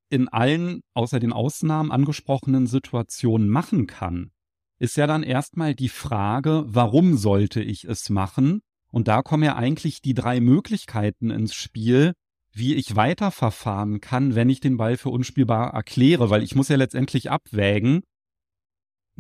in 0.09 0.29
allen 0.29 0.83
außer 0.95 1.21
den 1.21 1.33
Ausnahmen 1.33 1.91
angesprochenen 1.91 2.67
Situationen 2.67 3.49
machen 3.49 3.87
kann, 3.87 4.31
ist 4.79 4.97
ja 4.97 5.07
dann 5.07 5.23
erstmal 5.23 5.75
die 5.75 5.89
Frage, 5.89 6.65
warum 6.67 7.17
sollte 7.17 7.63
ich 7.63 7.85
es 7.85 8.09
machen? 8.11 8.63
Und 8.91 9.09
da 9.09 9.23
kommen 9.23 9.43
ja 9.43 9.57
eigentlich 9.57 10.01
die 10.01 10.15
drei 10.15 10.41
Möglichkeiten 10.41 11.31
ins 11.31 11.55
Spiel, 11.55 12.15
wie 12.53 12.75
ich 12.75 12.97
weiterverfahren 12.97 14.01
kann, 14.01 14.35
wenn 14.35 14.49
ich 14.49 14.61
den 14.61 14.77
Ball 14.77 14.97
für 14.97 15.11
unspielbar 15.11 15.73
erkläre, 15.73 16.31
weil 16.31 16.43
ich 16.43 16.57
muss 16.57 16.69
ja 16.69 16.77
letztendlich 16.77 17.31
abwägen, 17.31 18.03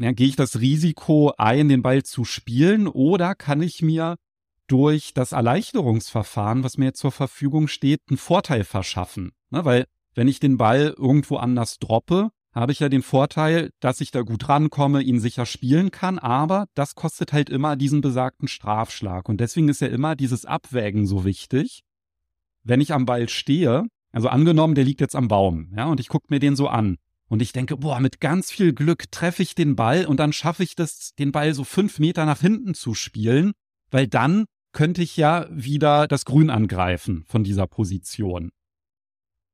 ja, 0.00 0.12
gehe 0.12 0.28
ich 0.28 0.36
das 0.36 0.60
Risiko 0.60 1.32
ein, 1.36 1.68
den 1.68 1.82
Ball 1.82 2.02
zu 2.02 2.24
spielen 2.24 2.88
oder 2.88 3.34
kann 3.34 3.60
ich 3.60 3.82
mir 3.82 4.16
durch 4.66 5.12
das 5.12 5.32
Erleichterungsverfahren, 5.32 6.64
was 6.64 6.78
mir 6.78 6.94
zur 6.94 7.12
Verfügung 7.12 7.68
steht, 7.68 8.00
einen 8.08 8.16
Vorteil 8.16 8.64
verschaffen? 8.64 9.32
Ne, 9.50 9.64
weil 9.64 9.84
wenn 10.14 10.26
ich 10.26 10.40
den 10.40 10.56
Ball 10.56 10.94
irgendwo 10.96 11.36
anders 11.36 11.78
droppe, 11.78 12.30
habe 12.52 12.72
ich 12.72 12.80
ja 12.80 12.88
den 12.88 13.02
Vorteil, 13.02 13.70
dass 13.78 14.00
ich 14.00 14.10
da 14.10 14.22
gut 14.22 14.48
rankomme, 14.48 15.02
ihn 15.02 15.20
sicher 15.20 15.44
spielen 15.44 15.90
kann, 15.90 16.18
aber 16.18 16.66
das 16.74 16.94
kostet 16.94 17.32
halt 17.32 17.50
immer 17.50 17.76
diesen 17.76 18.00
besagten 18.00 18.48
Strafschlag. 18.48 19.28
Und 19.28 19.40
deswegen 19.40 19.68
ist 19.68 19.82
ja 19.82 19.88
immer 19.88 20.16
dieses 20.16 20.46
Abwägen 20.46 21.06
so 21.06 21.24
wichtig. 21.24 21.82
Wenn 22.64 22.80
ich 22.80 22.92
am 22.92 23.04
Ball 23.04 23.28
stehe, 23.28 23.84
also 24.12 24.28
angenommen, 24.28 24.74
der 24.74 24.84
liegt 24.84 25.00
jetzt 25.00 25.14
am 25.14 25.28
Baum, 25.28 25.72
ja, 25.76 25.86
und 25.86 26.00
ich 26.00 26.08
gucke 26.08 26.26
mir 26.30 26.40
den 26.40 26.56
so 26.56 26.68
an. 26.68 26.96
Und 27.30 27.40
ich 27.42 27.52
denke, 27.52 27.76
boah, 27.76 28.00
mit 28.00 28.20
ganz 28.20 28.50
viel 28.50 28.72
Glück 28.72 29.10
treffe 29.12 29.42
ich 29.42 29.54
den 29.54 29.76
Ball 29.76 30.04
und 30.04 30.18
dann 30.18 30.32
schaffe 30.32 30.64
ich 30.64 30.74
das, 30.74 31.14
den 31.14 31.30
Ball 31.30 31.54
so 31.54 31.62
fünf 31.62 32.00
Meter 32.00 32.26
nach 32.26 32.40
hinten 32.40 32.74
zu 32.74 32.92
spielen, 32.92 33.52
weil 33.92 34.08
dann 34.08 34.46
könnte 34.72 35.00
ich 35.00 35.16
ja 35.16 35.46
wieder 35.48 36.08
das 36.08 36.24
Grün 36.24 36.50
angreifen 36.50 37.24
von 37.28 37.44
dieser 37.44 37.68
Position. 37.68 38.50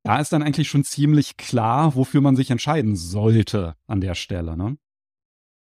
Da 0.05 0.21
ist 0.21 0.33
dann 0.33 0.43
eigentlich 0.43 0.69
schon 0.69 0.85
ziemlich 0.85 1.37
klar, 1.37 1.95
wofür 1.95 2.23
man 2.23 2.35
sich 2.35 2.51
entscheiden 2.51 2.97
sollte 2.97 3.75
an 3.87 4.01
der 4.01 4.15
Stelle, 4.15 4.57
ne? 4.57 4.79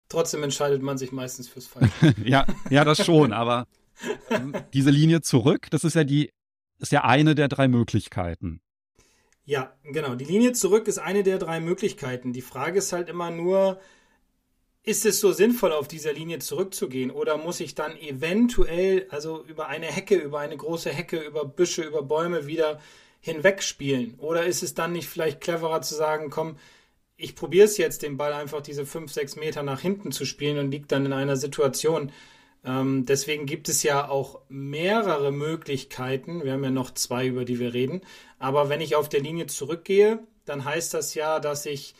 Trotzdem 0.08 0.44
entscheidet 0.44 0.82
man 0.82 0.98
sich 0.98 1.10
meistens 1.10 1.48
fürs 1.48 1.66
Falsche. 1.66 2.14
ja, 2.24 2.46
ja, 2.70 2.84
das 2.84 3.04
schon, 3.04 3.32
aber 3.32 3.66
diese 4.72 4.90
Linie 4.90 5.22
zurück, 5.22 5.66
das 5.70 5.82
ist 5.82 5.94
ja 5.94 6.04
die, 6.04 6.30
ist 6.78 6.92
ja 6.92 7.02
eine 7.02 7.34
der 7.34 7.48
drei 7.48 7.66
Möglichkeiten. 7.66 8.60
Ja, 9.46 9.72
genau. 9.84 10.16
Die 10.16 10.24
Linie 10.24 10.52
zurück 10.52 10.88
ist 10.88 10.98
eine 10.98 11.22
der 11.22 11.38
drei 11.38 11.60
Möglichkeiten. 11.60 12.32
Die 12.32 12.42
Frage 12.42 12.78
ist 12.78 12.92
halt 12.92 13.08
immer 13.08 13.30
nur, 13.30 13.80
ist 14.82 15.06
es 15.06 15.20
so 15.20 15.32
sinnvoll, 15.32 15.72
auf 15.72 15.86
dieser 15.88 16.12
Linie 16.12 16.40
zurückzugehen? 16.40 17.12
Oder 17.12 17.36
muss 17.38 17.60
ich 17.60 17.76
dann 17.76 17.96
eventuell, 17.96 19.06
also 19.10 19.44
über 19.44 19.68
eine 19.68 19.86
Hecke, 19.86 20.16
über 20.16 20.40
eine 20.40 20.56
große 20.56 20.90
Hecke, 20.90 21.20
über 21.20 21.44
Büsche, 21.44 21.82
über 21.82 22.02
Bäume 22.02 22.46
wieder 22.48 22.80
hinwegspielen? 23.20 24.14
Oder 24.18 24.46
ist 24.46 24.64
es 24.64 24.74
dann 24.74 24.92
nicht 24.92 25.08
vielleicht 25.08 25.40
cleverer 25.40 25.80
zu 25.80 25.94
sagen, 25.94 26.28
komm, 26.28 26.56
ich 27.16 27.36
probiere 27.36 27.66
es 27.66 27.78
jetzt, 27.78 28.02
den 28.02 28.16
Ball 28.16 28.32
einfach 28.32 28.62
diese 28.62 28.84
fünf, 28.84 29.12
sechs 29.12 29.36
Meter 29.36 29.62
nach 29.62 29.80
hinten 29.80 30.10
zu 30.12 30.24
spielen 30.24 30.58
und 30.58 30.70
liegt 30.72 30.90
dann 30.92 31.06
in 31.06 31.12
einer 31.12 31.36
Situation, 31.36 32.12
ähm, 32.66 33.06
deswegen 33.06 33.46
gibt 33.46 33.68
es 33.68 33.84
ja 33.84 34.08
auch 34.08 34.40
mehrere 34.48 35.30
Möglichkeiten. 35.30 36.42
Wir 36.42 36.52
haben 36.52 36.64
ja 36.64 36.70
noch 36.70 36.92
zwei, 36.92 37.26
über 37.26 37.44
die 37.44 37.60
wir 37.60 37.72
reden. 37.72 38.00
Aber 38.40 38.68
wenn 38.68 38.80
ich 38.80 38.96
auf 38.96 39.08
der 39.08 39.20
Linie 39.20 39.46
zurückgehe, 39.46 40.18
dann 40.44 40.64
heißt 40.64 40.92
das 40.92 41.14
ja, 41.14 41.38
dass 41.38 41.64
ich 41.64 41.94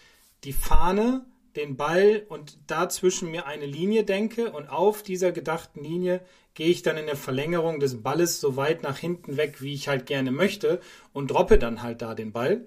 die 0.45 0.53
Fahne, 0.53 1.25
den 1.55 1.77
Ball 1.77 2.27
und 2.29 2.59
dazwischen 2.67 3.31
mir 3.31 3.47
eine 3.47 3.65
Linie 3.65 4.05
denke 4.05 4.51
und 4.51 4.69
auf 4.69 5.03
dieser 5.03 5.33
gedachten 5.33 5.83
Linie 5.83 6.21
gehe 6.53 6.69
ich 6.69 6.83
dann 6.83 6.99
in 6.99 7.07
der 7.07 7.17
Verlängerung 7.17 7.81
des 7.81 8.03
Balles 8.03 8.41
so 8.41 8.57
weit 8.57 8.83
nach 8.83 8.99
hinten 8.99 9.37
weg, 9.39 9.63
wie 9.63 9.73
ich 9.73 9.89
halt 9.89 10.05
gerne 10.05 10.33
möchte 10.33 10.81
und 11.15 11.31
droppe 11.31 11.59
dann 11.59 11.83
halt 11.83 12.03
da 12.03 12.15
den 12.15 12.33
Ball. 12.33 12.67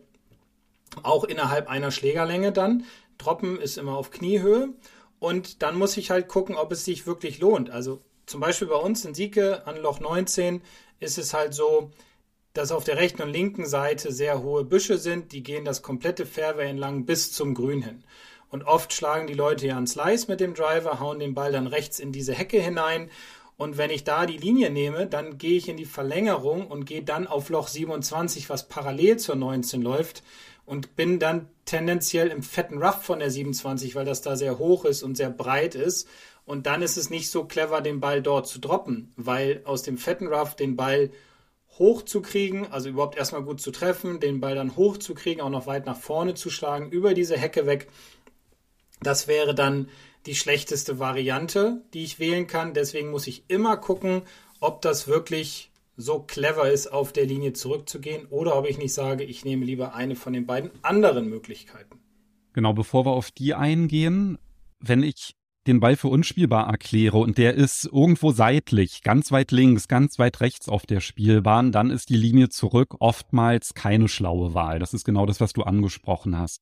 Auch 1.04 1.24
innerhalb 1.24 1.70
einer 1.70 1.92
Schlägerlänge 1.92 2.52
dann. 2.52 2.86
Droppen 3.20 3.60
ist 3.60 3.78
immer 3.78 3.96
auf 3.96 4.10
Kniehöhe 4.10 4.74
und 5.20 5.62
dann 5.62 5.78
muss 5.78 5.98
ich 5.98 6.12
halt 6.12 6.28
gucken, 6.28 6.56
ob 6.56 6.72
es 6.72 6.86
sich 6.86 7.06
wirklich 7.06 7.40
lohnt. 7.40 7.70
Also 7.70 8.02
zum 8.26 8.40
Beispiel 8.40 8.68
bei 8.68 8.76
uns 8.76 9.06
in 9.06 9.14
Sieke 9.14 9.66
an 9.68 9.78
Loch 9.78 10.00
19 10.00 10.62
ist 11.00 11.18
es 11.18 11.34
halt 11.34 11.54
so, 11.54 11.92
dass 12.54 12.72
auf 12.72 12.84
der 12.84 12.98
rechten 12.98 13.22
und 13.22 13.30
linken 13.30 13.66
Seite 13.66 14.12
sehr 14.12 14.42
hohe 14.42 14.64
Büsche 14.64 14.98
sind. 14.98 15.32
Die 15.32 15.44
gehen 15.44 15.66
das 15.66 15.82
komplette 15.82 16.26
Fairway 16.26 16.70
entlang 16.70 17.06
bis 17.06 17.32
zum 17.32 17.54
Grün 17.54 17.82
hin. 17.82 18.04
Und 18.50 18.64
oft 18.64 18.94
schlagen 18.94 19.28
die 19.28 19.34
Leute 19.34 19.68
ja 19.68 19.78
einen 19.78 19.88
Slice 19.88 20.28
mit 20.28 20.40
dem 20.40 20.56
Driver, 20.56 21.00
hauen 21.00 21.20
den 21.20 21.36
Ball 21.36 21.52
dann 21.52 21.68
rechts 21.68 22.00
in 22.00 22.12
diese 22.12 22.34
Hecke 22.34 22.60
hinein. 22.60 23.12
Und 23.58 23.78
wenn 23.78 23.92
ich 23.92 24.06
da 24.06 24.26
die 24.26 24.38
Linie 24.38 24.72
nehme, 24.72 25.06
dann 25.06 25.38
gehe 25.38 25.58
ich 25.58 25.68
in 25.68 25.78
die 25.78 25.86
Verlängerung 25.86 26.68
und 26.68 26.86
gehe 26.86 27.04
dann 27.04 27.28
auf 27.28 27.50
Loch 27.50 27.68
27, 27.68 28.50
was 28.50 28.68
parallel 28.68 29.18
zur 29.18 29.36
19 29.36 29.82
läuft 29.82 30.24
und 30.70 30.96
bin 30.96 31.18
dann 31.18 31.50
tendenziell 31.66 32.28
im 32.28 32.44
fetten 32.44 32.82
Rough 32.82 33.04
von 33.04 33.20
der 33.20 33.32
27, 33.32 33.96
weil 33.96 34.06
das 34.06 34.22
da 34.22 34.36
sehr 34.36 34.60
hoch 34.60 34.86
ist 34.86 35.02
und 35.02 35.18
sehr 35.18 35.32
breit 35.32 35.74
ist. 35.74 36.08
Und 36.46 36.68
dann 36.68 36.84
ist 36.84 36.96
es 36.96 37.10
nicht 37.10 37.32
so 37.32 37.46
clever, 37.46 37.82
den 37.82 38.00
Ball 38.00 38.22
dort 38.22 38.48
zu 38.48 38.60
droppen, 38.60 39.12
weil 39.16 39.62
aus 39.66 39.82
dem 39.82 39.98
fetten 39.98 40.28
Rough 40.28 40.56
den 40.56 40.76
Ball 40.76 41.10
hochzukriegen, 41.80 42.72
also 42.72 42.90
überhaupt 42.90 43.18
erstmal 43.18 43.42
gut 43.42 43.62
zu 43.62 43.72
treffen, 43.72 44.20
den 44.20 44.40
Ball 44.40 44.54
dann 44.54 44.76
hochzukriegen, 44.76 45.42
auch 45.42 45.50
noch 45.50 45.66
weit 45.66 45.88
nach 45.88 46.00
vorne 46.00 46.36
zu 46.36 46.52
schlagen, 46.52 46.92
über 46.92 47.16
diese 47.16 47.38
Hecke 47.38 47.66
weg. 47.66 47.88
Das 49.02 49.28
wäre 49.28 49.56
dann 49.56 49.90
die 50.28 50.36
schlechteste 50.36 51.00
Variante, 51.00 51.82
die 51.94 52.04
ich 52.04 52.20
wählen 52.20 52.46
kann. 52.46 52.76
Deswegen 52.76 53.10
muss 53.10 53.26
ich 53.26 53.46
immer 53.48 53.78
gucken, 53.78 54.22
ob 54.60 54.82
das 54.82 55.08
wirklich 55.08 55.69
so 56.00 56.20
clever 56.22 56.72
ist, 56.72 56.88
auf 56.88 57.12
der 57.12 57.26
Linie 57.26 57.54
zurückzugehen 57.54 58.26
oder 58.28 58.58
ob 58.58 58.68
ich 58.68 58.78
nicht 58.78 58.94
sage, 58.94 59.24
ich 59.26 59.44
nehme 59.44 59.66
lieber 59.66 59.94
eine 59.94 60.16
von 60.16 60.32
den 60.32 60.46
beiden 60.46 60.72
anderen 60.82 61.30
Möglichkeiten. 61.30 62.00
Genau, 62.54 62.74
bevor 62.74 63.06
wir 63.06 63.12
auf 63.12 63.32
die 63.32 63.54
eingehen, 63.54 64.38
wenn 64.80 65.04
ich 65.04 65.36
den 65.68 65.82
Ball 65.82 65.98
für 65.98 66.08
unspielbar 66.08 66.68
erkläre 66.68 67.18
und 67.18 67.38
der 67.38 67.54
ist 67.54 67.86
irgendwo 67.92 68.32
seitlich, 68.32 69.04
ganz 69.04 69.32
weit 69.32 69.52
links, 69.52 69.90
ganz 69.90 70.18
weit 70.18 70.40
rechts 70.40 70.70
auf 70.70 70.86
der 70.86 71.02
Spielbahn, 71.02 71.74
dann 71.74 71.92
ist 71.92 72.10
die 72.10 72.16
Linie 72.16 72.48
zurück 72.48 72.96
oftmals 73.00 73.74
keine 73.74 74.08
schlaue 74.08 74.54
Wahl. 74.54 74.80
Das 74.80 74.94
ist 74.94 75.04
genau 75.04 75.26
das, 75.26 75.42
was 75.42 75.52
du 75.52 75.64
angesprochen 75.64 76.38
hast. 76.38 76.62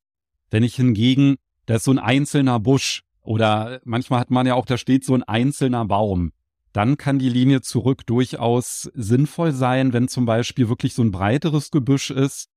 Wenn 0.50 0.64
ich 0.64 0.74
hingegen, 0.74 1.36
da 1.66 1.76
ist 1.76 1.84
so 1.84 1.92
ein 1.92 2.00
einzelner 2.00 2.58
Busch 2.58 3.04
oder 3.22 3.80
manchmal 3.84 4.18
hat 4.18 4.30
man 4.30 4.46
ja 4.46 4.54
auch, 4.54 4.66
da 4.66 4.76
steht 4.76 5.04
so 5.04 5.14
ein 5.14 5.22
einzelner 5.22 5.84
Baum, 5.84 6.32
dann 6.78 6.96
kann 6.96 7.18
die 7.18 7.28
Linie 7.28 7.60
zurück 7.60 8.06
durchaus 8.06 8.88
sinnvoll 8.94 9.50
sein, 9.50 9.92
wenn 9.92 10.06
zum 10.06 10.26
Beispiel 10.26 10.68
wirklich 10.68 10.94
so 10.94 11.02
ein 11.02 11.10
breiteres 11.10 11.72
Gebüsch 11.72 12.12
ist 12.12 12.50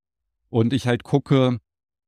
und 0.51 0.73
ich 0.73 0.85
halt 0.85 1.01
gucke, 1.01 1.57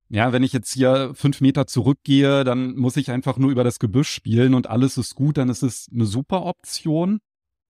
ja, 0.10 0.32
wenn 0.32 0.44
ich 0.44 0.54
jetzt 0.54 0.72
hier 0.72 1.14
fünf 1.16 1.42
Meter 1.42 1.66
zurückgehe, 1.66 2.44
dann 2.44 2.76
muss 2.76 2.98
ich 2.98 3.10
einfach 3.10 3.40
nur 3.40 3.50
über 3.50 3.64
das 3.64 3.80
Gebüsch 3.80 4.10
spielen 4.10 4.54
und 4.54 4.70
alles 4.70 5.00
ist 5.00 5.16
gut, 5.16 5.40
dann 5.40 5.50
ist 5.50 5.64
es 5.64 5.90
eine 5.92 6.06
super 6.06 6.46
Option. 6.46 7.18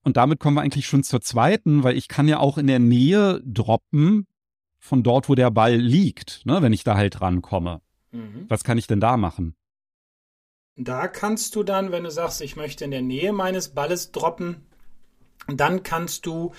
Und 0.03 0.17
damit 0.17 0.41
kommen 0.41 0.57
wir 0.57 0.61
eigentlich 0.61 0.87
schon 0.87 1.03
zur 1.03 1.21
zweiten, 1.21 1.83
weil 1.83 1.95
ich 1.95 2.09
kann 2.09 2.27
ja 2.27 2.39
auch 2.39 2.57
in 2.57 2.67
der 2.67 2.79
Nähe 2.79 3.41
droppen 3.45 4.27
von 4.77 5.03
dort, 5.03 5.29
wo 5.29 5.35
der 5.35 5.51
Ball 5.51 5.77
liegt, 5.77 6.45
ne, 6.45 6.61
wenn 6.61 6.73
ich 6.73 6.83
da 6.83 6.97
halt 6.97 7.21
rankomme. 7.21 7.79
Mhm. 8.11 8.47
Was 8.49 8.65
kann 8.65 8.77
ich 8.77 8.87
denn 8.87 8.99
da 8.99 9.15
machen? 9.15 9.55
Da 10.75 11.07
kannst 11.07 11.55
du 11.55 11.63
dann, 11.63 11.91
wenn 11.91 12.03
du 12.03 12.09
sagst, 12.09 12.41
ich 12.41 12.55
möchte 12.55 12.83
in 12.83 12.91
der 12.91 13.03
Nähe 13.03 13.31
meines 13.31 13.69
Balles 13.69 14.11
droppen, 14.11 14.65
dann 15.47 15.83
kannst 15.83 16.25
du 16.25 16.53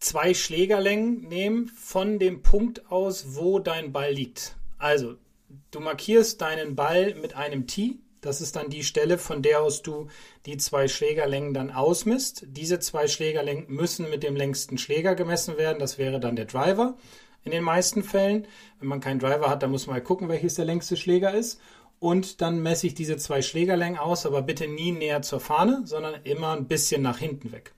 zwei 0.00 0.34
Schlägerlängen 0.34 1.28
nehmen 1.28 1.68
von 1.68 2.18
dem 2.18 2.42
Punkt 2.42 2.90
aus, 2.90 3.36
wo 3.36 3.60
dein 3.60 3.92
Ball 3.92 4.12
liegt. 4.12 4.56
Also, 4.78 5.14
du 5.70 5.78
markierst 5.80 6.40
deinen 6.40 6.74
Ball 6.74 7.14
mit 7.14 7.36
einem 7.36 7.68
Tee. 7.68 7.98
Das 8.20 8.40
ist 8.40 8.56
dann 8.56 8.68
die 8.68 8.82
Stelle, 8.82 9.16
von 9.16 9.42
der 9.42 9.62
aus 9.62 9.82
du 9.82 10.08
die 10.46 10.56
zwei 10.56 10.88
Schlägerlängen 10.88 11.54
dann 11.54 11.70
ausmisst. 11.70 12.44
Diese 12.48 12.80
zwei 12.80 13.06
Schlägerlängen 13.06 13.66
müssen 13.68 14.10
mit 14.10 14.24
dem 14.24 14.34
längsten 14.34 14.76
Schläger 14.78 15.14
gemessen 15.14 15.56
werden. 15.56 15.78
Das 15.78 15.98
wäre 15.98 16.18
dann 16.18 16.34
der 16.34 16.46
Driver 16.46 16.96
in 17.44 17.52
den 17.52 17.62
meisten 17.62 18.02
Fällen. 18.02 18.48
Wenn 18.80 18.88
man 18.88 19.00
keinen 19.00 19.20
Driver 19.20 19.48
hat, 19.48 19.62
dann 19.62 19.70
muss 19.70 19.86
man 19.86 19.96
mal 19.96 20.02
gucken, 20.02 20.28
welches 20.28 20.54
der 20.54 20.64
längste 20.64 20.96
Schläger 20.96 21.32
ist. 21.32 21.60
Und 21.98 22.40
dann 22.40 22.62
messe 22.62 22.86
ich 22.86 22.94
diese 22.94 23.16
zwei 23.16 23.42
Schlägerlängen 23.42 23.98
aus, 23.98 24.26
aber 24.26 24.42
bitte 24.42 24.68
nie 24.68 24.92
näher 24.92 25.22
zur 25.22 25.40
Fahne, 25.40 25.82
sondern 25.84 26.14
immer 26.24 26.52
ein 26.52 26.68
bisschen 26.68 27.02
nach 27.02 27.18
hinten 27.18 27.52
weg. 27.52 27.72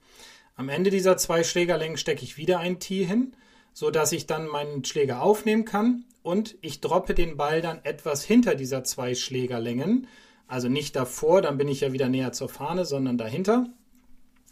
Am 0.55 0.67
Ende 0.67 0.89
dieser 0.89 1.15
zwei 1.17 1.43
Schlägerlängen 1.43 1.97
stecke 1.97 2.23
ich 2.23 2.37
wieder 2.37 2.59
ein 2.59 2.79
Tee 2.79 3.05
hin, 3.05 3.33
sodass 3.73 4.11
ich 4.11 4.25
dann 4.27 4.47
meinen 4.47 4.83
Schläger 4.83 5.21
aufnehmen 5.21 5.63
kann 5.63 6.03
und 6.21 6.57
ich 6.61 6.81
droppe 6.81 7.13
den 7.13 7.37
Ball 7.37 7.61
dann 7.61 7.79
etwas 7.83 8.25
hinter 8.25 8.55
dieser 8.55 8.83
zwei 8.83 9.15
Schlägerlängen. 9.15 10.07
Also 10.47 10.67
nicht 10.67 10.95
davor, 10.95 11.41
dann 11.41 11.57
bin 11.57 11.69
ich 11.69 11.81
ja 11.81 11.93
wieder 11.93 12.09
näher 12.09 12.33
zur 12.33 12.49
Fahne, 12.49 12.83
sondern 12.83 13.17
dahinter. 13.17 13.67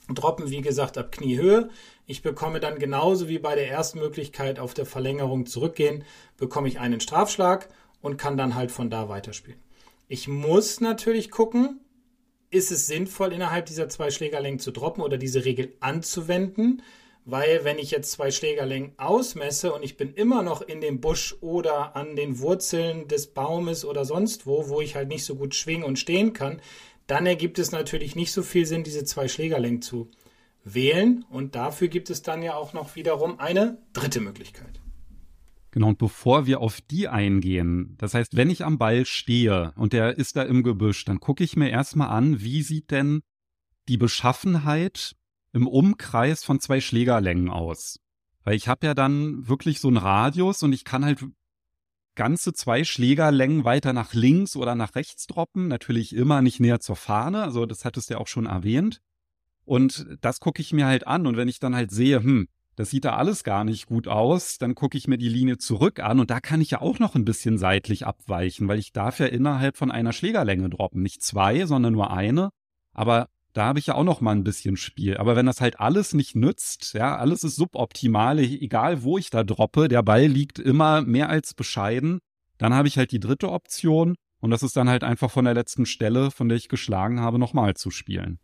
Droppen, 0.10 0.50
wie 0.50 0.62
gesagt, 0.62 0.98
ab 0.98 1.12
Kniehöhe. 1.12 1.70
Ich 2.06 2.22
bekomme 2.22 2.62
dann 2.62 2.80
genauso 2.80 3.28
wie 3.28 3.40
bei 3.40 3.56
der 3.56 3.70
ersten 3.70 4.00
Möglichkeit 4.00 4.60
auf 4.60 4.74
der 4.74 4.86
Verlängerung 4.86 5.46
zurückgehen, 5.46 6.06
bekomme 6.38 6.70
ich 6.70 6.80
einen 6.80 7.02
Strafschlag 7.02 7.68
und 8.01 8.18
kann 8.18 8.38
dann 8.38 8.56
halt 8.56 8.72
von 8.72 8.89
da 8.89 9.10
weiterspielen. 9.10 9.60
Ich 10.08 10.27
muss 10.27 10.80
natürlich 10.80 11.32
gucken, 11.32 11.82
ist 12.50 12.72
es 12.72 12.88
sinnvoll, 12.88 13.34
innerhalb 13.34 13.66
dieser 13.66 13.89
zwei 13.89 14.10
Schlägerlängen 14.10 14.60
zu 14.60 14.72
droppen 14.72 15.04
oder 15.04 15.18
diese 15.18 15.44
Regel 15.44 15.75
anzuwenden 15.80 16.82
weil 17.30 17.66
wenn 17.66 17.77
ich 17.77 17.92
jetzt 17.92 18.13
zwei 18.13 18.32
Schlägerlängen 18.32 18.94
ausmesse 18.96 19.74
und 19.74 19.84
ich 19.84 19.98
bin 19.98 20.13
immer 20.13 20.44
noch 20.44 20.62
in 20.62 20.80
dem 20.80 21.01
Busch 21.01 21.36
oder 21.42 21.94
an 21.98 22.16
den 22.16 22.39
Wurzeln 22.39 23.10
des 23.10 23.27
Baumes 23.27 23.84
oder 23.84 24.06
sonst 24.06 24.48
wo, 24.48 24.70
wo 24.70 24.80
ich 24.80 24.96
halt 24.96 25.10
nicht 25.10 25.25
so 25.25 25.36
gut 25.36 25.54
schwingen 25.54 25.84
und 25.84 26.00
stehen 26.00 26.32
kann, 26.32 26.62
dann 27.06 27.25
ergibt 27.25 27.60
es 27.60 27.74
natürlich 27.74 28.16
nicht 28.16 28.32
so 28.32 28.44
viel 28.44 28.66
Sinn, 28.66 28.86
diese 28.86 29.04
zwei 29.04 29.27
Schlägerlängen 29.27 29.82
zu 29.82 30.10
wählen. 30.63 31.25
Und 31.30 31.56
dafür 31.56 31.89
gibt 31.89 32.10
es 32.10 32.22
dann 32.22 32.42
ja 32.44 32.56
auch 32.56 32.72
noch 32.72 32.96
wiederum 32.96 33.42
eine 33.42 33.77
dritte 33.92 34.22
Möglichkeit. 34.22 34.80
Genau, 35.77 35.89
und 35.89 36.00
bevor 36.00 36.48
wir 36.48 36.60
auf 36.60 36.81
die 36.81 37.07
eingehen, 37.07 37.93
das 38.00 38.15
heißt, 38.15 38.36
wenn 38.36 38.50
ich 38.50 38.65
am 38.65 38.79
Ball 38.79 39.05
stehe 39.05 39.74
und 39.75 39.93
der 39.93 40.17
ist 40.17 40.36
da 40.36 40.41
im 40.41 40.63
Gebüsch, 40.63 41.05
dann 41.05 41.19
gucke 41.19 41.43
ich 41.43 41.55
mir 41.55 41.69
erstmal 41.69 42.07
an, 42.07 42.41
wie 42.41 42.63
sieht 42.63 42.89
denn 42.89 43.22
die 43.88 43.98
Beschaffenheit 43.98 45.15
im 45.53 45.67
Umkreis 45.67 46.43
von 46.43 46.60
zwei 46.60 46.81
Schlägerlängen 46.81 47.51
aus. 47.51 48.00
Weil 48.43 48.55
ich 48.55 48.67
habe 48.67 48.88
ja 48.88 48.96
dann 48.96 49.48
wirklich 49.48 49.79
so 49.79 49.88
einen 49.89 49.98
Radius 49.98 50.63
und 50.63 50.74
ich 50.74 50.84
kann 50.84 51.05
halt 51.05 51.24
ganze 52.15 52.53
zwei 52.53 52.84
Schlägerlängen 52.84 53.63
weiter 53.63 53.93
nach 53.93 54.15
links 54.15 54.55
oder 54.55 54.74
nach 54.74 54.96
rechts 54.96 55.27
droppen. 55.27 55.67
Natürlich 55.67 56.15
immer 56.15 56.41
nicht 56.41 56.60
näher 56.60 56.79
zur 56.79 56.96
Fahne, 56.96 57.43
also 57.43 57.67
das 57.67 57.86
hattest 57.86 58.10
du 58.10 58.15
ja 58.15 58.19
auch 58.19 58.25
schon 58.25 58.48
erwähnt. 58.48 59.00
Und 59.63 60.07
das 60.22 60.39
gucke 60.39 60.60
ich 60.60 60.74
mir 60.74 60.88
halt 60.88 61.05
an. 61.05 61.27
Und 61.27 61.38
wenn 61.38 61.50
ich 61.50 61.60
dann 61.60 61.75
halt 61.75 61.91
sehe, 61.91 62.17
hm, 62.24 62.48
das 62.77 62.91
sieht 62.91 63.05
da 63.05 63.15
alles 63.15 63.43
gar 63.43 63.63
nicht 63.63 63.88
gut 63.88 64.07
aus, 64.07 64.60
dann 64.60 64.75
gucke 64.75 65.00
ich 65.00 65.07
mir 65.07 65.17
die 65.17 65.29
Linie 65.29 65.57
zurück 65.57 66.00
an 66.00 66.19
und 66.19 66.29
da 66.29 66.39
kann 66.39 66.62
ich 66.62 66.72
ja 66.72 66.79
auch 66.79 67.00
noch 67.00 67.15
ein 67.15 67.25
bisschen 67.25 67.57
seitlich 67.57 68.05
abweichen, 68.05 68.67
weil 68.67 68.77
ich 68.77 68.93
darf 68.93 69.19
ja 69.19 69.25
innerhalb 69.25 69.77
von 69.77 69.89
einer 69.89 70.13
Schlägerlänge 70.13 70.69
droppen. 70.69 71.01
Nicht 71.01 71.24
zwei, 71.24 71.65
sondern 71.65 71.93
nur 71.93 72.12
eine. 72.12 72.51
Aber 72.93 73.29
da 73.53 73.65
habe 73.65 73.79
ich 73.79 73.88
ja 73.88 73.96
auch 73.96 74.03
noch 74.03 74.22
mal 74.22 74.34
ein 74.34 74.43
bisschen 74.43 74.77
Spiel. 74.77 75.17
Aber 75.17 75.36
wenn 75.36 75.48
das 75.48 75.60
halt 75.60 75.79
alles 75.79 76.13
nicht 76.13 76.36
nützt, 76.36 76.93
ja, 76.93 77.17
alles 77.17 77.43
ist 77.43 77.55
suboptimal, 77.55 78.38
egal 78.38 79.01
wo 79.01 79.17
ich 79.17 79.31
da 79.31 79.43
droppe, 79.43 79.88
der 79.88 80.03
Ball 80.03 80.27
liegt 80.27 80.60
immer 80.60 81.01
mehr 81.01 81.29
als 81.29 81.55
bescheiden, 81.55 82.19
dann 82.60 82.75
habe 82.75 82.88
ich 82.88 83.00
halt 83.00 83.12
die 83.12 83.19
dritte 83.19 83.51
Option 83.51 84.15
und 84.39 84.51
das 84.51 84.62
ist 84.62 84.77
dann 84.77 84.88
halt 84.88 85.03
einfach 85.03 85.31
von 85.31 85.46
der 85.46 85.55
letzten 85.55 85.88
Stelle, 85.88 86.29
von 86.29 86.48
der 86.48 86.57
ich 86.57 86.69
geschlagen 86.69 87.22
habe, 87.22 87.39
nochmal 87.39 87.74
zu 87.74 87.89
spielen. 87.89 88.38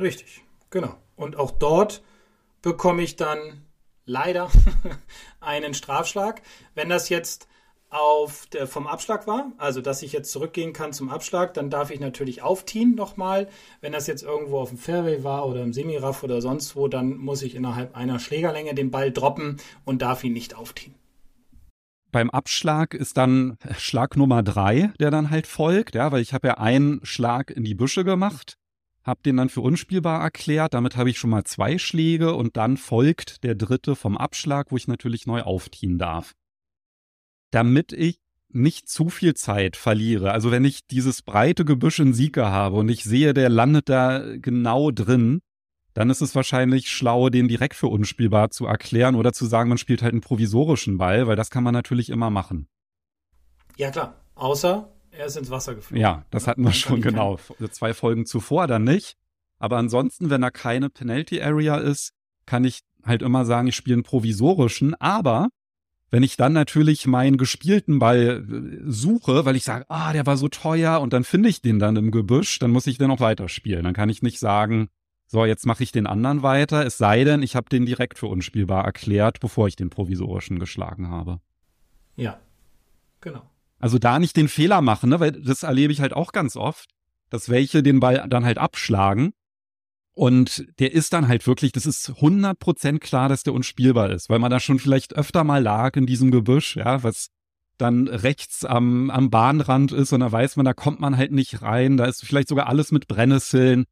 Richtig, 0.00 0.42
genau. 0.70 0.96
Und 1.14 1.36
auch 1.36 1.52
dort 1.52 2.02
bekomme 2.64 3.02
ich 3.02 3.16
dann 3.16 3.62
leider 4.06 4.50
einen 5.40 5.74
Strafschlag. 5.74 6.42
Wenn 6.74 6.88
das 6.88 7.08
jetzt 7.10 7.46
auf 7.90 8.46
der, 8.46 8.66
vom 8.66 8.88
Abschlag 8.88 9.26
war, 9.26 9.52
also 9.58 9.80
dass 9.80 10.02
ich 10.02 10.12
jetzt 10.12 10.32
zurückgehen 10.32 10.72
kann 10.72 10.92
zum 10.92 11.10
Abschlag, 11.10 11.54
dann 11.54 11.70
darf 11.70 11.90
ich 11.90 12.00
natürlich 12.00 12.42
aufziehen 12.42 12.94
nochmal. 12.94 13.48
Wenn 13.80 13.92
das 13.92 14.06
jetzt 14.06 14.22
irgendwo 14.22 14.58
auf 14.58 14.70
dem 14.70 14.78
Fairway 14.78 15.22
war 15.22 15.46
oder 15.46 15.62
im 15.62 15.72
Semiraff 15.72 16.22
oder 16.24 16.40
sonst 16.40 16.74
wo, 16.74 16.88
dann 16.88 17.16
muss 17.18 17.42
ich 17.42 17.54
innerhalb 17.54 17.94
einer 17.94 18.18
Schlägerlänge 18.18 18.74
den 18.74 18.90
Ball 18.90 19.12
droppen 19.12 19.58
und 19.84 20.02
darf 20.02 20.24
ihn 20.24 20.32
nicht 20.32 20.56
aufziehen. 20.56 20.94
Beim 22.10 22.30
Abschlag 22.30 22.94
ist 22.94 23.16
dann 23.16 23.58
Schlag 23.76 24.16
Nummer 24.16 24.42
drei, 24.42 24.92
der 25.00 25.10
dann 25.10 25.30
halt 25.30 25.46
folgt, 25.46 25.94
ja, 25.96 26.12
weil 26.12 26.22
ich 26.22 26.32
habe 26.32 26.48
ja 26.48 26.54
einen 26.54 27.04
Schlag 27.04 27.50
in 27.50 27.64
die 27.64 27.74
Büsche 27.74 28.04
gemacht, 28.04 28.56
habe 29.04 29.20
den 29.24 29.36
dann 29.36 29.48
für 29.48 29.60
unspielbar 29.60 30.22
erklärt, 30.22 30.74
damit 30.74 30.96
habe 30.96 31.10
ich 31.10 31.18
schon 31.18 31.30
mal 31.30 31.44
zwei 31.44 31.78
Schläge 31.78 32.34
und 32.34 32.56
dann 32.56 32.76
folgt 32.76 33.44
der 33.44 33.54
dritte 33.54 33.96
vom 33.96 34.16
Abschlag, 34.16 34.70
wo 34.70 34.76
ich 34.76 34.88
natürlich 34.88 35.26
neu 35.26 35.42
aufziehen 35.42 35.98
darf 35.98 36.34
damit 37.54 37.92
ich 37.92 38.18
nicht 38.48 38.88
zu 38.88 39.08
viel 39.08 39.34
Zeit 39.34 39.76
verliere. 39.76 40.32
Also 40.32 40.50
wenn 40.50 40.64
ich 40.64 40.86
dieses 40.86 41.22
breite 41.22 41.64
Gebüsch 41.64 42.00
in 42.00 42.12
Sieke 42.12 42.46
habe 42.46 42.76
und 42.76 42.88
ich 42.88 43.04
sehe, 43.04 43.32
der 43.32 43.48
landet 43.48 43.88
da 43.88 44.36
genau 44.36 44.90
drin, 44.90 45.40
dann 45.92 46.10
ist 46.10 46.20
es 46.20 46.34
wahrscheinlich 46.34 46.90
schlau, 46.90 47.30
den 47.30 47.46
direkt 47.46 47.74
für 47.74 47.86
unspielbar 47.86 48.50
zu 48.50 48.66
erklären 48.66 49.14
oder 49.14 49.32
zu 49.32 49.46
sagen, 49.46 49.68
man 49.68 49.78
spielt 49.78 50.02
halt 50.02 50.12
einen 50.12 50.20
provisorischen 50.20 50.98
Ball, 50.98 51.28
weil 51.28 51.36
das 51.36 51.50
kann 51.50 51.62
man 51.62 51.72
natürlich 51.72 52.10
immer 52.10 52.30
machen. 52.30 52.66
Ja 53.76 53.90
klar, 53.90 54.20
außer 54.34 54.92
er 55.16 55.26
ist 55.26 55.36
ins 55.36 55.50
Wasser 55.50 55.74
geflogen. 55.74 56.00
Ja, 56.00 56.24
das 56.30 56.46
hatten 56.46 56.62
wir 56.62 56.72
schon 56.72 57.00
genau. 57.00 57.38
Zwei 57.70 57.94
Folgen 57.94 58.26
zuvor 58.26 58.66
dann 58.66 58.84
nicht. 58.84 59.16
Aber 59.58 59.76
ansonsten, 59.76 60.30
wenn 60.30 60.40
da 60.40 60.50
keine 60.50 60.90
Penalty 60.90 61.40
Area 61.40 61.76
ist, 61.76 62.12
kann 62.46 62.64
ich 62.64 62.80
halt 63.04 63.22
immer 63.22 63.44
sagen, 63.44 63.68
ich 63.68 63.76
spiele 63.76 63.94
einen 63.94 64.02
provisorischen. 64.02 64.94
Aber 64.96 65.48
wenn 66.10 66.22
ich 66.22 66.36
dann 66.36 66.52
natürlich 66.52 67.06
meinen 67.06 67.38
gespielten 67.38 67.98
Ball 67.98 68.44
äh, 68.48 68.82
suche, 68.86 69.44
weil 69.44 69.56
ich 69.56 69.64
sage, 69.64 69.84
ah, 69.88 70.12
der 70.12 70.26
war 70.26 70.36
so 70.36 70.48
teuer 70.48 71.00
und 71.00 71.12
dann 71.12 71.24
finde 71.24 71.48
ich 71.48 71.62
den 71.62 71.78
dann 71.78 71.96
im 71.96 72.10
Gebüsch, 72.10 72.58
dann 72.58 72.70
muss 72.70 72.86
ich 72.86 72.98
den 72.98 73.10
auch 73.10 73.20
weiterspielen. 73.20 73.84
Dann 73.84 73.94
kann 73.94 74.08
ich 74.08 74.22
nicht 74.22 74.38
sagen, 74.38 74.88
so, 75.26 75.44
jetzt 75.44 75.66
mache 75.66 75.82
ich 75.82 75.90
den 75.90 76.06
anderen 76.06 76.42
weiter, 76.42 76.84
es 76.84 76.98
sei 76.98 77.24
denn, 77.24 77.42
ich 77.42 77.56
habe 77.56 77.68
den 77.68 77.86
direkt 77.86 78.18
für 78.18 78.26
unspielbar 78.26 78.84
erklärt, 78.84 79.40
bevor 79.40 79.66
ich 79.66 79.74
den 79.74 79.90
provisorischen 79.90 80.58
geschlagen 80.58 81.08
habe. 81.08 81.40
Ja, 82.16 82.38
genau. 83.20 83.42
Also 83.84 83.98
da 83.98 84.18
nicht 84.18 84.34
den 84.38 84.48
Fehler 84.48 84.80
machen, 84.80 85.10
ne? 85.10 85.20
weil 85.20 85.32
das 85.32 85.62
erlebe 85.62 85.92
ich 85.92 86.00
halt 86.00 86.14
auch 86.14 86.32
ganz 86.32 86.56
oft, 86.56 86.88
dass 87.28 87.50
welche 87.50 87.82
den 87.82 88.00
Ball 88.00 88.24
dann 88.30 88.42
halt 88.46 88.56
abschlagen 88.56 89.34
Und 90.14 90.66
der 90.78 90.94
ist 90.94 91.12
dann 91.12 91.28
halt 91.28 91.46
wirklich, 91.46 91.72
das 91.72 91.84
ist 91.84 92.08
100% 92.08 92.98
klar, 92.98 93.28
dass 93.28 93.42
der 93.42 93.52
unspielbar 93.52 94.08
ist, 94.08 94.30
weil 94.30 94.38
man 94.38 94.50
da 94.50 94.58
schon 94.58 94.78
vielleicht 94.78 95.14
öfter 95.16 95.44
mal 95.44 95.62
lag 95.62 95.96
in 95.96 96.06
diesem 96.06 96.30
Gebüsch, 96.30 96.76
ja, 96.76 97.02
was 97.02 97.28
dann 97.76 98.08
rechts 98.08 98.64
am, 98.64 99.10
am 99.10 99.28
Bahnrand 99.28 99.92
ist 99.92 100.14
und 100.14 100.20
da 100.20 100.32
weiß 100.32 100.56
man, 100.56 100.64
da 100.64 100.72
kommt 100.72 101.00
man 101.00 101.18
halt 101.18 101.32
nicht 101.32 101.60
rein, 101.60 101.98
da 101.98 102.06
ist 102.06 102.24
vielleicht 102.24 102.48
sogar 102.48 102.68
alles 102.68 102.90
mit 102.90 103.06
Brennnesseln. 103.06 103.84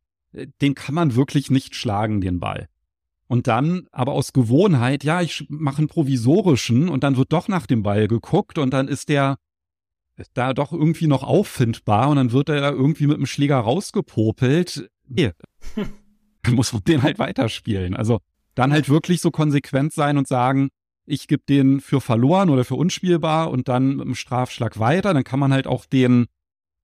Den 0.63 0.75
kann 0.75 0.95
man 0.95 1.17
wirklich 1.17 1.51
nicht 1.51 1.77
schlagen, 1.77 2.23
den 2.23 2.41
Ball. 2.41 2.67
Und 3.27 3.47
dann 3.47 3.89
aber 3.93 4.13
aus 4.13 4.33
Gewohnheit, 4.33 5.05
ja, 5.05 5.21
ich 5.21 5.45
mache 5.51 5.81
einen 5.81 5.89
provisorischen 5.89 6.89
und 6.89 7.05
dann 7.05 7.19
wird 7.19 7.35
doch 7.35 7.49
nach 7.49 7.67
dem 7.67 7.83
Ball 7.83 8.09
geguckt 8.09 8.57
und 8.57 8.73
dann 8.73 8.89
ist 8.89 9.11
der 9.11 9.37
da 10.35 10.53
doch 10.53 10.73
irgendwie 10.73 11.07
noch 11.07 11.23
auffindbar 11.23 12.09
und 12.09 12.17
dann 12.17 12.33
wird 12.33 12.49
er 12.49 12.61
da 12.61 12.71
irgendwie 12.71 13.07
mit 13.07 13.17
dem 13.17 13.27
Schläger 13.27 13.59
rausgepopelt. 13.59 14.91
Nee, 15.09 15.33
dann 16.43 16.55
muss 16.55 16.73
man 16.73 16.85
den 16.85 17.03
halt 17.03 17.19
weiterspielen. 17.19 17.95
Also 17.97 18.21
dann 18.55 18.73
halt 18.73 18.89
wirklich 18.89 19.21
so 19.21 19.31
konsequent 19.31 19.93
sein 19.93 20.19
und 20.19 20.29
sagen, 20.29 20.71
ich 21.05 21.27
gebe 21.27 21.43
den 21.49 21.81
für 21.81 22.01
verloren 22.01 22.51
oder 22.51 22.65
für 22.65 22.75
unspielbar 22.75 23.51
und 23.51 23.69
dann 23.69 23.97
mit 23.97 24.07
dem 24.07 24.15
Strafschlag 24.15 24.79
weiter. 24.79 25.15
Dann 25.15 25.25
kann 25.25 25.41
man 25.41 25.53
halt 25.53 25.67
auch 25.67 25.85
den, 25.85 26.27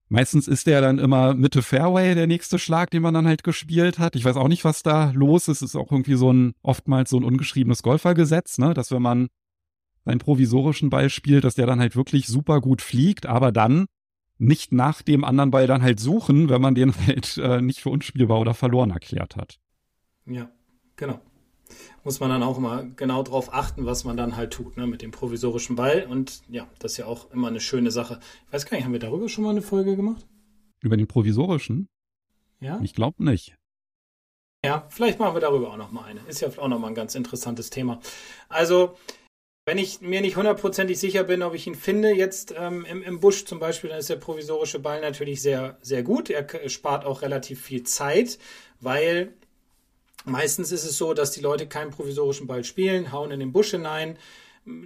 meistens 0.09 0.47
ist 0.47 0.67
der 0.67 0.81
dann 0.81 0.99
immer 0.99 1.35
Mitte 1.35 1.61
Fairway, 1.61 2.15
der 2.15 2.27
nächste 2.27 2.59
Schlag, 2.59 2.91
den 2.91 3.01
man 3.01 3.13
dann 3.13 3.27
halt 3.27 3.43
gespielt 3.43 3.99
hat. 3.99 4.15
Ich 4.15 4.25
weiß 4.25 4.35
auch 4.35 4.47
nicht, 4.47 4.65
was 4.65 4.83
da 4.83 5.11
los 5.11 5.47
ist. 5.47 5.61
Es 5.61 5.69
ist 5.69 5.75
auch 5.75 5.91
irgendwie 5.91 6.15
so 6.15 6.33
ein, 6.33 6.53
oftmals 6.61 7.11
so 7.11 7.17
ein 7.17 7.23
ungeschriebenes 7.23 7.83
Golfergesetz, 7.83 8.57
ne, 8.57 8.73
dass 8.73 8.91
wenn 8.91 9.01
man 9.01 9.29
seinen 10.09 10.19
provisorischen 10.19 10.89
Ball 10.89 11.09
spielt, 11.09 11.43
dass 11.43 11.55
der 11.55 11.67
dann 11.67 11.79
halt 11.79 11.95
wirklich 11.95 12.27
super 12.27 12.61
gut 12.61 12.81
fliegt, 12.81 13.25
aber 13.27 13.51
dann 13.51 13.85
nicht 14.39 14.71
nach 14.71 15.01
dem 15.01 15.23
anderen 15.23 15.51
Ball 15.51 15.67
dann 15.67 15.81
halt 15.81 15.99
suchen, 15.99 16.49
wenn 16.49 16.61
man 16.61 16.73
den 16.73 16.93
halt 17.07 17.37
äh, 17.37 17.61
nicht 17.61 17.79
für 17.79 17.89
unspielbar 17.89 18.39
oder 18.39 18.53
verloren 18.53 18.91
erklärt 18.91 19.35
hat. 19.35 19.59
Ja, 20.25 20.49
genau. 20.95 21.19
Muss 22.03 22.19
man 22.19 22.29
dann 22.29 22.41
auch 22.41 22.57
immer 22.57 22.83
genau 22.95 23.21
darauf 23.21 23.53
achten, 23.53 23.85
was 23.85 24.03
man 24.03 24.17
dann 24.17 24.35
halt 24.35 24.51
tut, 24.51 24.77
ne, 24.77 24.87
mit 24.87 25.03
dem 25.03 25.11
provisorischen 25.11 25.75
Ball. 25.75 26.07
Und 26.09 26.41
ja, 26.49 26.67
das 26.79 26.93
ist 26.93 26.97
ja 26.97 27.05
auch 27.05 27.29
immer 27.31 27.49
eine 27.49 27.59
schöne 27.59 27.91
Sache. 27.91 28.19
Ich 28.47 28.53
weiß 28.53 28.65
gar 28.65 28.77
nicht, 28.77 28.85
haben 28.85 28.93
wir 28.93 28.99
darüber 28.99 29.29
schon 29.29 29.43
mal 29.43 29.51
eine 29.51 29.61
Folge 29.61 29.95
gemacht? 29.95 30.25
Über 30.81 30.97
den 30.97 31.07
provisorischen? 31.07 31.87
Ja. 32.59 32.79
Ich 32.81 32.93
glaube 32.93 33.23
nicht. 33.23 33.55
Ja, 34.65 34.87
vielleicht 34.89 35.19
machen 35.19 35.35
wir 35.35 35.41
darüber 35.41 35.71
auch 35.71 35.77
noch 35.77 35.91
mal 35.91 36.03
eine. 36.03 36.21
Ist 36.27 36.41
ja 36.41 36.49
auch 36.57 36.67
noch 36.67 36.79
mal 36.79 36.87
ein 36.87 36.95
ganz 36.95 37.15
interessantes 37.15 37.69
Thema. 37.69 37.99
Also, 38.49 38.97
wenn 39.69 39.77
ich 39.77 40.01
mir 40.01 40.21
nicht 40.21 40.35
hundertprozentig 40.35 40.99
sicher 40.99 41.23
bin, 41.23 41.43
ob 41.43 41.53
ich 41.53 41.67
ihn 41.67 41.75
finde, 41.75 42.09
jetzt 42.09 42.55
ähm, 42.57 42.85
im, 42.85 43.03
im 43.03 43.19
Busch 43.19 43.45
zum 43.45 43.59
Beispiel, 43.59 43.91
dann 43.91 43.99
ist 43.99 44.09
der 44.09 44.15
provisorische 44.15 44.79
Ball 44.79 44.99
natürlich 44.99 45.43
sehr, 45.43 45.77
sehr 45.83 46.01
gut. 46.01 46.31
Er 46.31 46.47
spart 46.71 47.05
auch 47.05 47.21
relativ 47.21 47.61
viel 47.61 47.83
Zeit, 47.83 48.39
weil 48.79 49.31
meistens 50.25 50.71
ist 50.71 50.85
es 50.85 50.97
so, 50.97 51.13
dass 51.13 51.29
die 51.29 51.41
Leute 51.41 51.67
keinen 51.67 51.91
provisorischen 51.91 52.47
Ball 52.47 52.63
spielen, 52.63 53.11
hauen 53.11 53.29
in 53.29 53.39
den 53.39 53.51
Busch 53.51 53.69
hinein, 53.69 54.17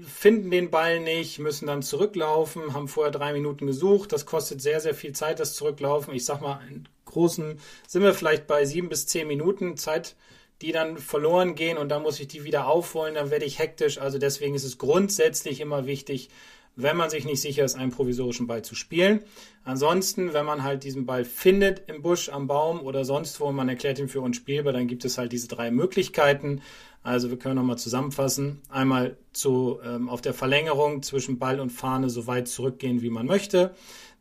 finden 0.05 0.51
den 0.51 0.69
Ball 0.69 0.99
nicht, 0.99 1.39
müssen 1.39 1.65
dann 1.65 1.81
zurücklaufen, 1.81 2.73
haben 2.73 2.89
vorher 2.89 3.13
drei 3.13 3.31
Minuten 3.31 3.65
gesucht. 3.65 4.11
Das 4.11 4.25
kostet 4.25 4.61
sehr, 4.61 4.81
sehr 4.81 4.95
viel 4.95 5.13
Zeit, 5.13 5.39
das 5.39 5.53
Zurücklaufen. 5.53 6.13
Ich 6.13 6.25
sag 6.25 6.41
mal, 6.41 6.59
in 6.69 6.89
großen 7.05 7.57
sind 7.87 8.03
wir 8.03 8.13
vielleicht 8.13 8.47
bei 8.47 8.65
sieben 8.65 8.89
bis 8.89 9.07
zehn 9.07 9.29
Minuten 9.29 9.77
Zeit 9.77 10.17
die 10.63 10.71
dann 10.71 10.97
verloren 10.97 11.55
gehen 11.55 11.77
und 11.77 11.89
dann 11.89 12.01
muss 12.01 12.19
ich 12.19 12.27
die 12.27 12.45
wieder 12.45 12.67
aufholen, 12.67 13.15
dann 13.15 13.29
werde 13.29 13.45
ich 13.45 13.59
hektisch. 13.59 13.99
Also 13.99 14.17
deswegen 14.17 14.55
ist 14.55 14.63
es 14.63 14.77
grundsätzlich 14.77 15.59
immer 15.59 15.85
wichtig, 15.85 16.29
wenn 16.75 16.97
man 16.97 17.09
sich 17.09 17.25
nicht 17.25 17.41
sicher 17.41 17.65
ist, 17.65 17.75
einen 17.75 17.91
provisorischen 17.91 18.47
Ball 18.47 18.63
zu 18.63 18.73
spielen. 18.73 19.23
Ansonsten, 19.63 20.33
wenn 20.33 20.45
man 20.45 20.63
halt 20.63 20.83
diesen 20.83 21.05
Ball 21.05 21.25
findet 21.25 21.83
im 21.87 22.01
Busch, 22.01 22.29
am 22.29 22.47
Baum 22.47 22.81
oder 22.81 23.05
sonst 23.05 23.39
wo, 23.39 23.51
man 23.51 23.69
erklärt 23.69 23.99
ihn 23.99 24.07
für 24.07 24.21
unspielbar, 24.21 24.73
dann 24.73 24.87
gibt 24.87 25.05
es 25.05 25.17
halt 25.17 25.33
diese 25.33 25.49
drei 25.49 25.69
Möglichkeiten. 25.69 26.61
Also 27.03 27.29
wir 27.29 27.37
können 27.37 27.55
nochmal 27.55 27.77
zusammenfassen. 27.77 28.61
Einmal 28.69 29.17
zu, 29.33 29.79
ähm, 29.85 30.09
auf 30.09 30.21
der 30.21 30.33
Verlängerung 30.33 31.03
zwischen 31.03 31.37
Ball 31.37 31.59
und 31.59 31.71
Fahne 31.71 32.09
so 32.09 32.25
weit 32.25 32.47
zurückgehen, 32.47 33.01
wie 33.01 33.09
man 33.09 33.27
möchte. 33.27 33.75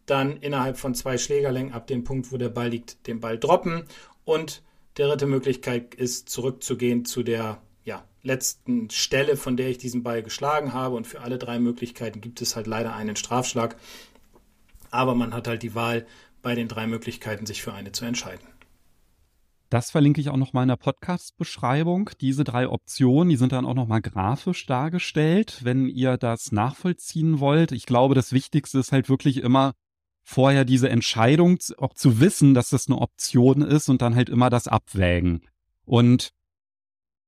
Dann 0.06 0.38
innerhalb 0.38 0.76
von 0.76 0.94
zwei 0.94 1.16
Schlägerlängen 1.16 1.72
ab 1.72 1.86
dem 1.86 2.02
Punkt, 2.02 2.32
wo 2.32 2.36
der 2.36 2.48
Ball 2.48 2.68
liegt, 2.68 3.06
den 3.06 3.20
Ball 3.20 3.38
droppen 3.38 3.84
und 4.24 4.62
dritte 4.94 5.26
Möglichkeit 5.26 5.94
ist, 5.94 6.28
zurückzugehen 6.28 7.04
zu 7.04 7.22
der 7.22 7.62
ja, 7.84 8.04
letzten 8.22 8.90
Stelle, 8.90 9.36
von 9.36 9.56
der 9.56 9.68
ich 9.68 9.78
diesen 9.78 10.02
Ball 10.02 10.22
geschlagen 10.22 10.72
habe. 10.72 10.96
Und 10.96 11.06
für 11.06 11.20
alle 11.20 11.38
drei 11.38 11.58
Möglichkeiten 11.58 12.20
gibt 12.20 12.42
es 12.42 12.56
halt 12.56 12.66
leider 12.66 12.94
einen 12.94 13.16
Strafschlag. 13.16 13.76
Aber 14.90 15.14
man 15.14 15.32
hat 15.34 15.48
halt 15.48 15.62
die 15.62 15.74
Wahl, 15.74 16.06
bei 16.42 16.54
den 16.54 16.68
drei 16.68 16.86
Möglichkeiten 16.86 17.46
sich 17.46 17.62
für 17.62 17.72
eine 17.72 17.92
zu 17.92 18.04
entscheiden. 18.04 18.46
Das 19.70 19.90
verlinke 19.90 20.20
ich 20.20 20.28
auch 20.28 20.36
noch 20.36 20.52
mal 20.52 20.62
in 20.62 20.68
der 20.68 20.76
Podcast-Beschreibung. 20.76 22.10
Diese 22.20 22.44
drei 22.44 22.68
Optionen, 22.68 23.30
die 23.30 23.36
sind 23.36 23.52
dann 23.52 23.64
auch 23.64 23.72
noch 23.72 23.86
mal 23.86 24.02
grafisch 24.02 24.66
dargestellt, 24.66 25.60
wenn 25.62 25.88
ihr 25.88 26.18
das 26.18 26.52
nachvollziehen 26.52 27.40
wollt. 27.40 27.72
Ich 27.72 27.86
glaube, 27.86 28.14
das 28.14 28.32
Wichtigste 28.32 28.80
ist 28.80 28.92
halt 28.92 29.08
wirklich 29.08 29.38
immer, 29.38 29.72
vorher 30.22 30.64
diese 30.64 30.88
Entscheidung 30.88 31.58
auch 31.78 31.94
zu 31.94 32.20
wissen, 32.20 32.54
dass 32.54 32.70
das 32.70 32.88
eine 32.88 32.98
Option 32.98 33.62
ist 33.62 33.88
und 33.88 34.02
dann 34.02 34.14
halt 34.14 34.28
immer 34.28 34.50
das 34.50 34.68
abwägen. 34.68 35.42
Und 35.84 36.32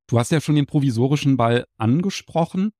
du 0.06 0.18
hast 0.18 0.30
ja 0.30 0.40
schon 0.40 0.54
den 0.54 0.66
provisorischen 0.66 1.36
Ball 1.36 1.66
angesprochen. 1.76 2.72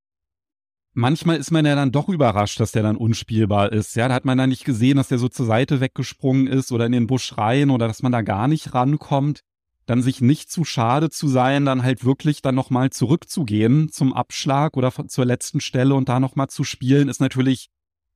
Manchmal 0.93 1.39
ist 1.39 1.51
man 1.51 1.67
ja 1.67 1.75
dann 1.75 1.91
doch 1.91 2.09
überrascht, 2.09 2.61
dass 2.61 2.71
der 2.71 2.85
dann 2.85 2.97
unspielbar 2.97 3.73
ist. 3.73 3.97
Ja, 3.97 4.07
da 4.07 4.15
hat 4.15 4.25
man 4.25 4.39
dann 4.39 4.51
nicht 4.51 4.65
gesehen, 4.65 4.97
dass 4.97 5.09
der 5.09 5.19
so 5.19 5.29
zur 5.29 5.47
Seite 5.47 5.81
weggesprungen 5.81 6.47
ist 6.47 6.71
oder 6.71 6.87
in 6.87 6.93
den 6.93 7.09
Busch 7.09 7.37
rein 7.37 7.71
oder 7.71 7.89
dass 7.89 8.03
man 8.03 8.13
da 8.13 8.23
gar 8.23 8.47
nicht 8.47 8.75
rankommt. 8.75 9.41
Dann 9.87 10.01
sich 10.01 10.21
nicht 10.21 10.51
zu 10.51 10.65
schade 10.65 11.11
zu 11.11 11.29
sein, 11.29 11.67
dann 11.67 11.83
halt 11.83 12.05
wirklich 12.05 12.41
dann 12.41 12.55
nochmal 12.55 12.91
zurückzugehen 12.91 13.91
zum 13.91 14.15
Abschlag 14.15 14.77
oder 14.77 14.93
zur 15.09 15.27
letzten 15.27 15.61
Stelle 15.61 15.95
und 15.95 16.09
da 16.09 16.21
nochmal 16.21 16.49
zu 16.49 16.65
spielen, 16.65 17.09
ist 17.09 17.21
natürlich 17.21 17.69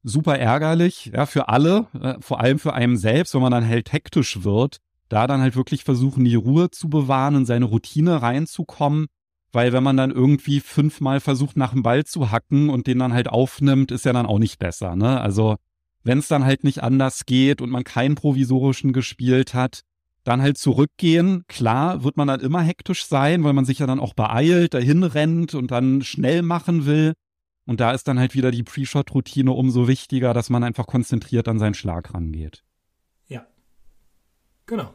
super 0.02 0.38
ärgerlich, 0.38 1.10
ja, 1.14 1.26
für 1.26 1.48
alle, 1.48 1.86
äh, 2.00 2.14
vor 2.20 2.40
allem 2.40 2.58
für 2.58 2.74
einen 2.74 2.96
selbst, 2.96 3.34
wenn 3.34 3.42
man 3.42 3.52
dann 3.52 3.68
halt 3.68 3.92
hektisch 3.92 4.44
wird, 4.44 4.78
da 5.08 5.26
dann 5.26 5.40
halt 5.40 5.56
wirklich 5.56 5.84
versuchen, 5.84 6.24
die 6.24 6.34
Ruhe 6.34 6.70
zu 6.70 6.88
bewahren 6.88 7.36
und 7.36 7.46
seine 7.46 7.64
Routine 7.64 8.22
reinzukommen, 8.22 9.06
weil 9.52 9.72
wenn 9.72 9.82
man 9.82 9.96
dann 9.96 10.10
irgendwie 10.10 10.60
fünfmal 10.60 11.20
versucht, 11.20 11.56
nach 11.56 11.72
dem 11.72 11.82
Ball 11.82 12.04
zu 12.04 12.30
hacken 12.30 12.68
und 12.68 12.86
den 12.86 12.98
dann 12.98 13.14
halt 13.14 13.28
aufnimmt, 13.28 13.90
ist 13.90 14.04
ja 14.04 14.12
dann 14.12 14.26
auch 14.26 14.38
nicht 14.38 14.58
besser, 14.58 14.94
ne? 14.94 15.20
Also, 15.20 15.56
wenn 16.04 16.18
es 16.18 16.28
dann 16.28 16.44
halt 16.44 16.64
nicht 16.64 16.82
anders 16.82 17.26
geht 17.26 17.60
und 17.60 17.70
man 17.70 17.84
keinen 17.84 18.14
provisorischen 18.14 18.92
gespielt 18.92 19.54
hat, 19.54 19.82
dann 20.24 20.42
halt 20.42 20.58
zurückgehen. 20.58 21.44
Klar 21.48 22.04
wird 22.04 22.16
man 22.16 22.28
dann 22.28 22.40
immer 22.40 22.60
hektisch 22.60 23.06
sein, 23.06 23.44
weil 23.44 23.54
man 23.54 23.64
sich 23.64 23.78
ja 23.78 23.86
dann 23.86 24.00
auch 24.00 24.14
beeilt, 24.14 24.74
dahin 24.74 25.02
rennt 25.02 25.54
und 25.54 25.70
dann 25.70 26.02
schnell 26.02 26.42
machen 26.42 26.86
will. 26.86 27.14
Und 27.68 27.80
da 27.80 27.90
ist 27.92 28.08
dann 28.08 28.18
halt 28.18 28.34
wieder 28.34 28.50
die 28.50 28.62
Pre-Shot-Routine 28.62 29.52
umso 29.52 29.88
wichtiger, 29.88 30.32
dass 30.32 30.48
man 30.48 30.64
einfach 30.64 30.86
konzentriert 30.86 31.48
an 31.48 31.58
seinen 31.58 31.74
Schlag 31.74 32.14
rangeht. 32.14 32.64
Ja. 33.26 33.46
Genau. 34.64 34.94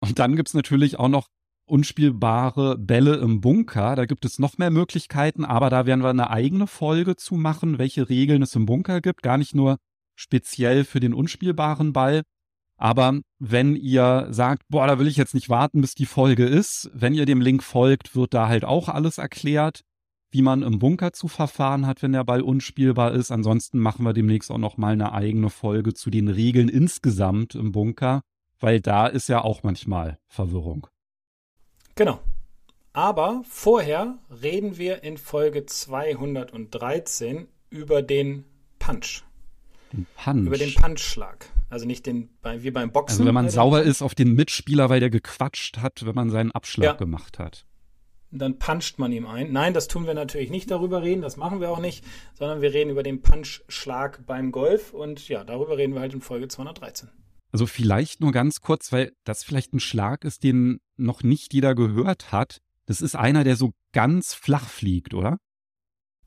Und 0.00 0.18
dann 0.18 0.34
gibt's 0.34 0.54
natürlich 0.54 0.98
auch 0.98 1.10
noch 1.10 1.28
unspielbare 1.66 2.78
Bälle 2.78 3.16
im 3.16 3.42
Bunker. 3.42 3.96
Da 3.96 4.06
gibt 4.06 4.24
es 4.24 4.38
noch 4.38 4.56
mehr 4.56 4.70
Möglichkeiten, 4.70 5.44
aber 5.44 5.68
da 5.68 5.84
werden 5.84 6.02
wir 6.02 6.08
eine 6.08 6.30
eigene 6.30 6.66
Folge 6.66 7.16
zu 7.16 7.34
machen, 7.34 7.76
welche 7.76 8.08
Regeln 8.08 8.40
es 8.40 8.54
im 8.54 8.64
Bunker 8.64 9.02
gibt. 9.02 9.20
Gar 9.22 9.36
nicht 9.36 9.54
nur 9.54 9.76
speziell 10.16 10.84
für 10.84 11.00
den 11.00 11.12
unspielbaren 11.12 11.92
Ball. 11.92 12.22
Aber 12.78 13.20
wenn 13.38 13.76
ihr 13.76 14.28
sagt, 14.30 14.62
boah, 14.70 14.86
da 14.86 14.98
will 14.98 15.06
ich 15.06 15.18
jetzt 15.18 15.34
nicht 15.34 15.50
warten, 15.50 15.82
bis 15.82 15.94
die 15.94 16.06
Folge 16.06 16.46
ist, 16.46 16.90
wenn 16.94 17.12
ihr 17.12 17.26
dem 17.26 17.42
Link 17.42 17.62
folgt, 17.62 18.16
wird 18.16 18.32
da 18.32 18.48
halt 18.48 18.64
auch 18.64 18.88
alles 18.88 19.18
erklärt 19.18 19.82
wie 20.30 20.42
man 20.42 20.62
im 20.62 20.78
Bunker 20.78 21.12
zu 21.12 21.28
verfahren 21.28 21.86
hat, 21.86 22.02
wenn 22.02 22.12
der 22.12 22.24
Ball 22.24 22.42
unspielbar 22.42 23.12
ist. 23.12 23.30
Ansonsten 23.30 23.78
machen 23.78 24.04
wir 24.04 24.12
demnächst 24.12 24.50
auch 24.50 24.58
noch 24.58 24.76
mal 24.76 24.92
eine 24.92 25.12
eigene 25.12 25.50
Folge 25.50 25.94
zu 25.94 26.10
den 26.10 26.28
Regeln 26.28 26.68
insgesamt 26.68 27.54
im 27.54 27.72
Bunker, 27.72 28.22
weil 28.60 28.80
da 28.80 29.06
ist 29.06 29.28
ja 29.28 29.42
auch 29.42 29.62
manchmal 29.62 30.18
Verwirrung. 30.26 30.86
Genau. 31.94 32.20
Aber 32.92 33.42
vorher 33.48 34.18
reden 34.42 34.76
wir 34.76 35.02
in 35.02 35.18
Folge 35.18 35.66
213 35.66 37.46
über 37.70 38.02
den 38.02 38.44
Punch. 38.78 39.22
Den 39.92 40.06
Punch. 40.16 40.46
Über 40.46 40.58
den 40.58 40.74
Punchschlag. 40.74 41.46
Also 41.70 41.86
nicht 41.86 42.06
den, 42.06 42.30
wie 42.42 42.70
beim 42.70 42.90
Boxen. 42.90 43.20
Also 43.20 43.26
wenn 43.26 43.34
man 43.34 43.50
sauer 43.50 43.82
ist 43.82 44.02
auf 44.02 44.14
den 44.14 44.34
Mitspieler, 44.34 44.88
weil 44.88 45.00
der 45.00 45.10
gequatscht 45.10 45.78
hat, 45.78 46.04
wenn 46.04 46.14
man 46.14 46.30
seinen 46.30 46.50
Abschlag 46.50 46.84
ja. 46.84 46.92
gemacht 46.94 47.38
hat 47.38 47.67
dann 48.30 48.58
puncht 48.58 48.98
man 48.98 49.12
ihm 49.12 49.26
ein. 49.26 49.52
Nein, 49.52 49.74
das 49.74 49.88
tun 49.88 50.06
wir 50.06 50.14
natürlich 50.14 50.50
nicht 50.50 50.70
darüber 50.70 51.02
reden, 51.02 51.22
das 51.22 51.36
machen 51.36 51.60
wir 51.60 51.70
auch 51.70 51.80
nicht, 51.80 52.04
sondern 52.34 52.60
wir 52.60 52.72
reden 52.72 52.90
über 52.90 53.02
den 53.02 53.22
Punchschlag 53.22 54.26
beim 54.26 54.52
Golf 54.52 54.92
und 54.92 55.28
ja, 55.28 55.44
darüber 55.44 55.78
reden 55.78 55.94
wir 55.94 56.00
halt 56.00 56.14
in 56.14 56.20
Folge 56.20 56.48
213. 56.48 57.08
Also 57.50 57.66
vielleicht 57.66 58.20
nur 58.20 58.32
ganz 58.32 58.60
kurz, 58.60 58.92
weil 58.92 59.12
das 59.24 59.42
vielleicht 59.42 59.72
ein 59.72 59.80
Schlag 59.80 60.24
ist, 60.24 60.42
den 60.42 60.80
noch 60.96 61.22
nicht 61.22 61.54
jeder 61.54 61.74
gehört 61.74 62.30
hat. 62.30 62.60
Das 62.84 63.00
ist 63.00 63.16
einer, 63.16 63.44
der 63.44 63.56
so 63.56 63.72
ganz 63.92 64.34
flach 64.34 64.68
fliegt, 64.68 65.14
oder? 65.14 65.38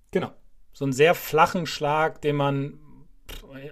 Genau. 0.10 0.32
So 0.74 0.86
einen 0.86 0.94
sehr 0.94 1.14
flachen 1.14 1.68
Schlag, 1.68 2.22
den 2.22 2.36
man 2.36 2.80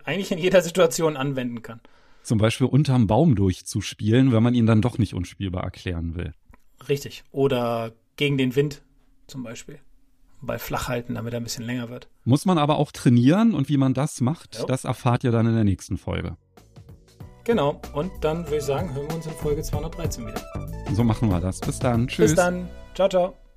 eigentlich 0.03 0.31
in 0.31 0.37
jeder 0.37 0.61
Situation 0.61 1.17
anwenden 1.17 1.61
kann. 1.61 1.81
Zum 2.23 2.37
Beispiel 2.37 2.67
unterm 2.67 3.07
Baum 3.07 3.35
durchzuspielen, 3.35 4.31
wenn 4.31 4.43
man 4.43 4.53
ihn 4.53 4.65
dann 4.65 4.81
doch 4.81 4.97
nicht 4.97 5.13
unspielbar 5.13 5.63
erklären 5.63 6.15
will. 6.15 6.33
Richtig. 6.87 7.23
Oder 7.31 7.93
gegen 8.19 8.38
den 8.38 8.55
Wind 8.55 8.84
zum 9.27 9.43
Beispiel. 9.43 9.79
Bei 10.41 10.60
Flachhalten, 10.60 11.15
damit 11.15 11.34
er 11.34 11.39
ein 11.39 11.43
bisschen 11.43 11.65
länger 11.65 11.89
wird. 11.89 12.08
Muss 12.25 12.45
man 12.45 12.58
aber 12.58 12.77
auch 12.77 12.91
trainieren 12.91 13.53
und 13.53 13.69
wie 13.69 13.77
man 13.77 13.93
das 13.93 14.19
macht, 14.21 14.58
Ja. 14.60 14.65
das 14.65 14.84
erfahrt 14.84 15.23
ihr 15.23 15.32
dann 15.32 15.47
in 15.47 15.55
der 15.55 15.63
nächsten 15.63 15.97
Folge. 15.97 16.36
Genau. 17.45 17.82
Und 17.93 18.12
dann 18.21 18.43
würde 18.45 18.58
ich 18.58 18.63
sagen, 18.63 18.93
hören 18.93 19.08
wir 19.10 19.15
uns 19.15 19.25
in 19.25 19.32
Folge 19.34 19.63
213 19.63 20.27
wieder. 20.27 20.41
So 20.93 21.03
machen 21.03 21.29
wir 21.29 21.39
das. 21.39 21.60
Bis 21.62 21.79
dann. 21.79 22.08
Tschüss. 22.08 22.32
Bis 22.32 22.36
dann. 22.36 22.69
Ciao, 22.93 23.10
ciao. 23.10 23.48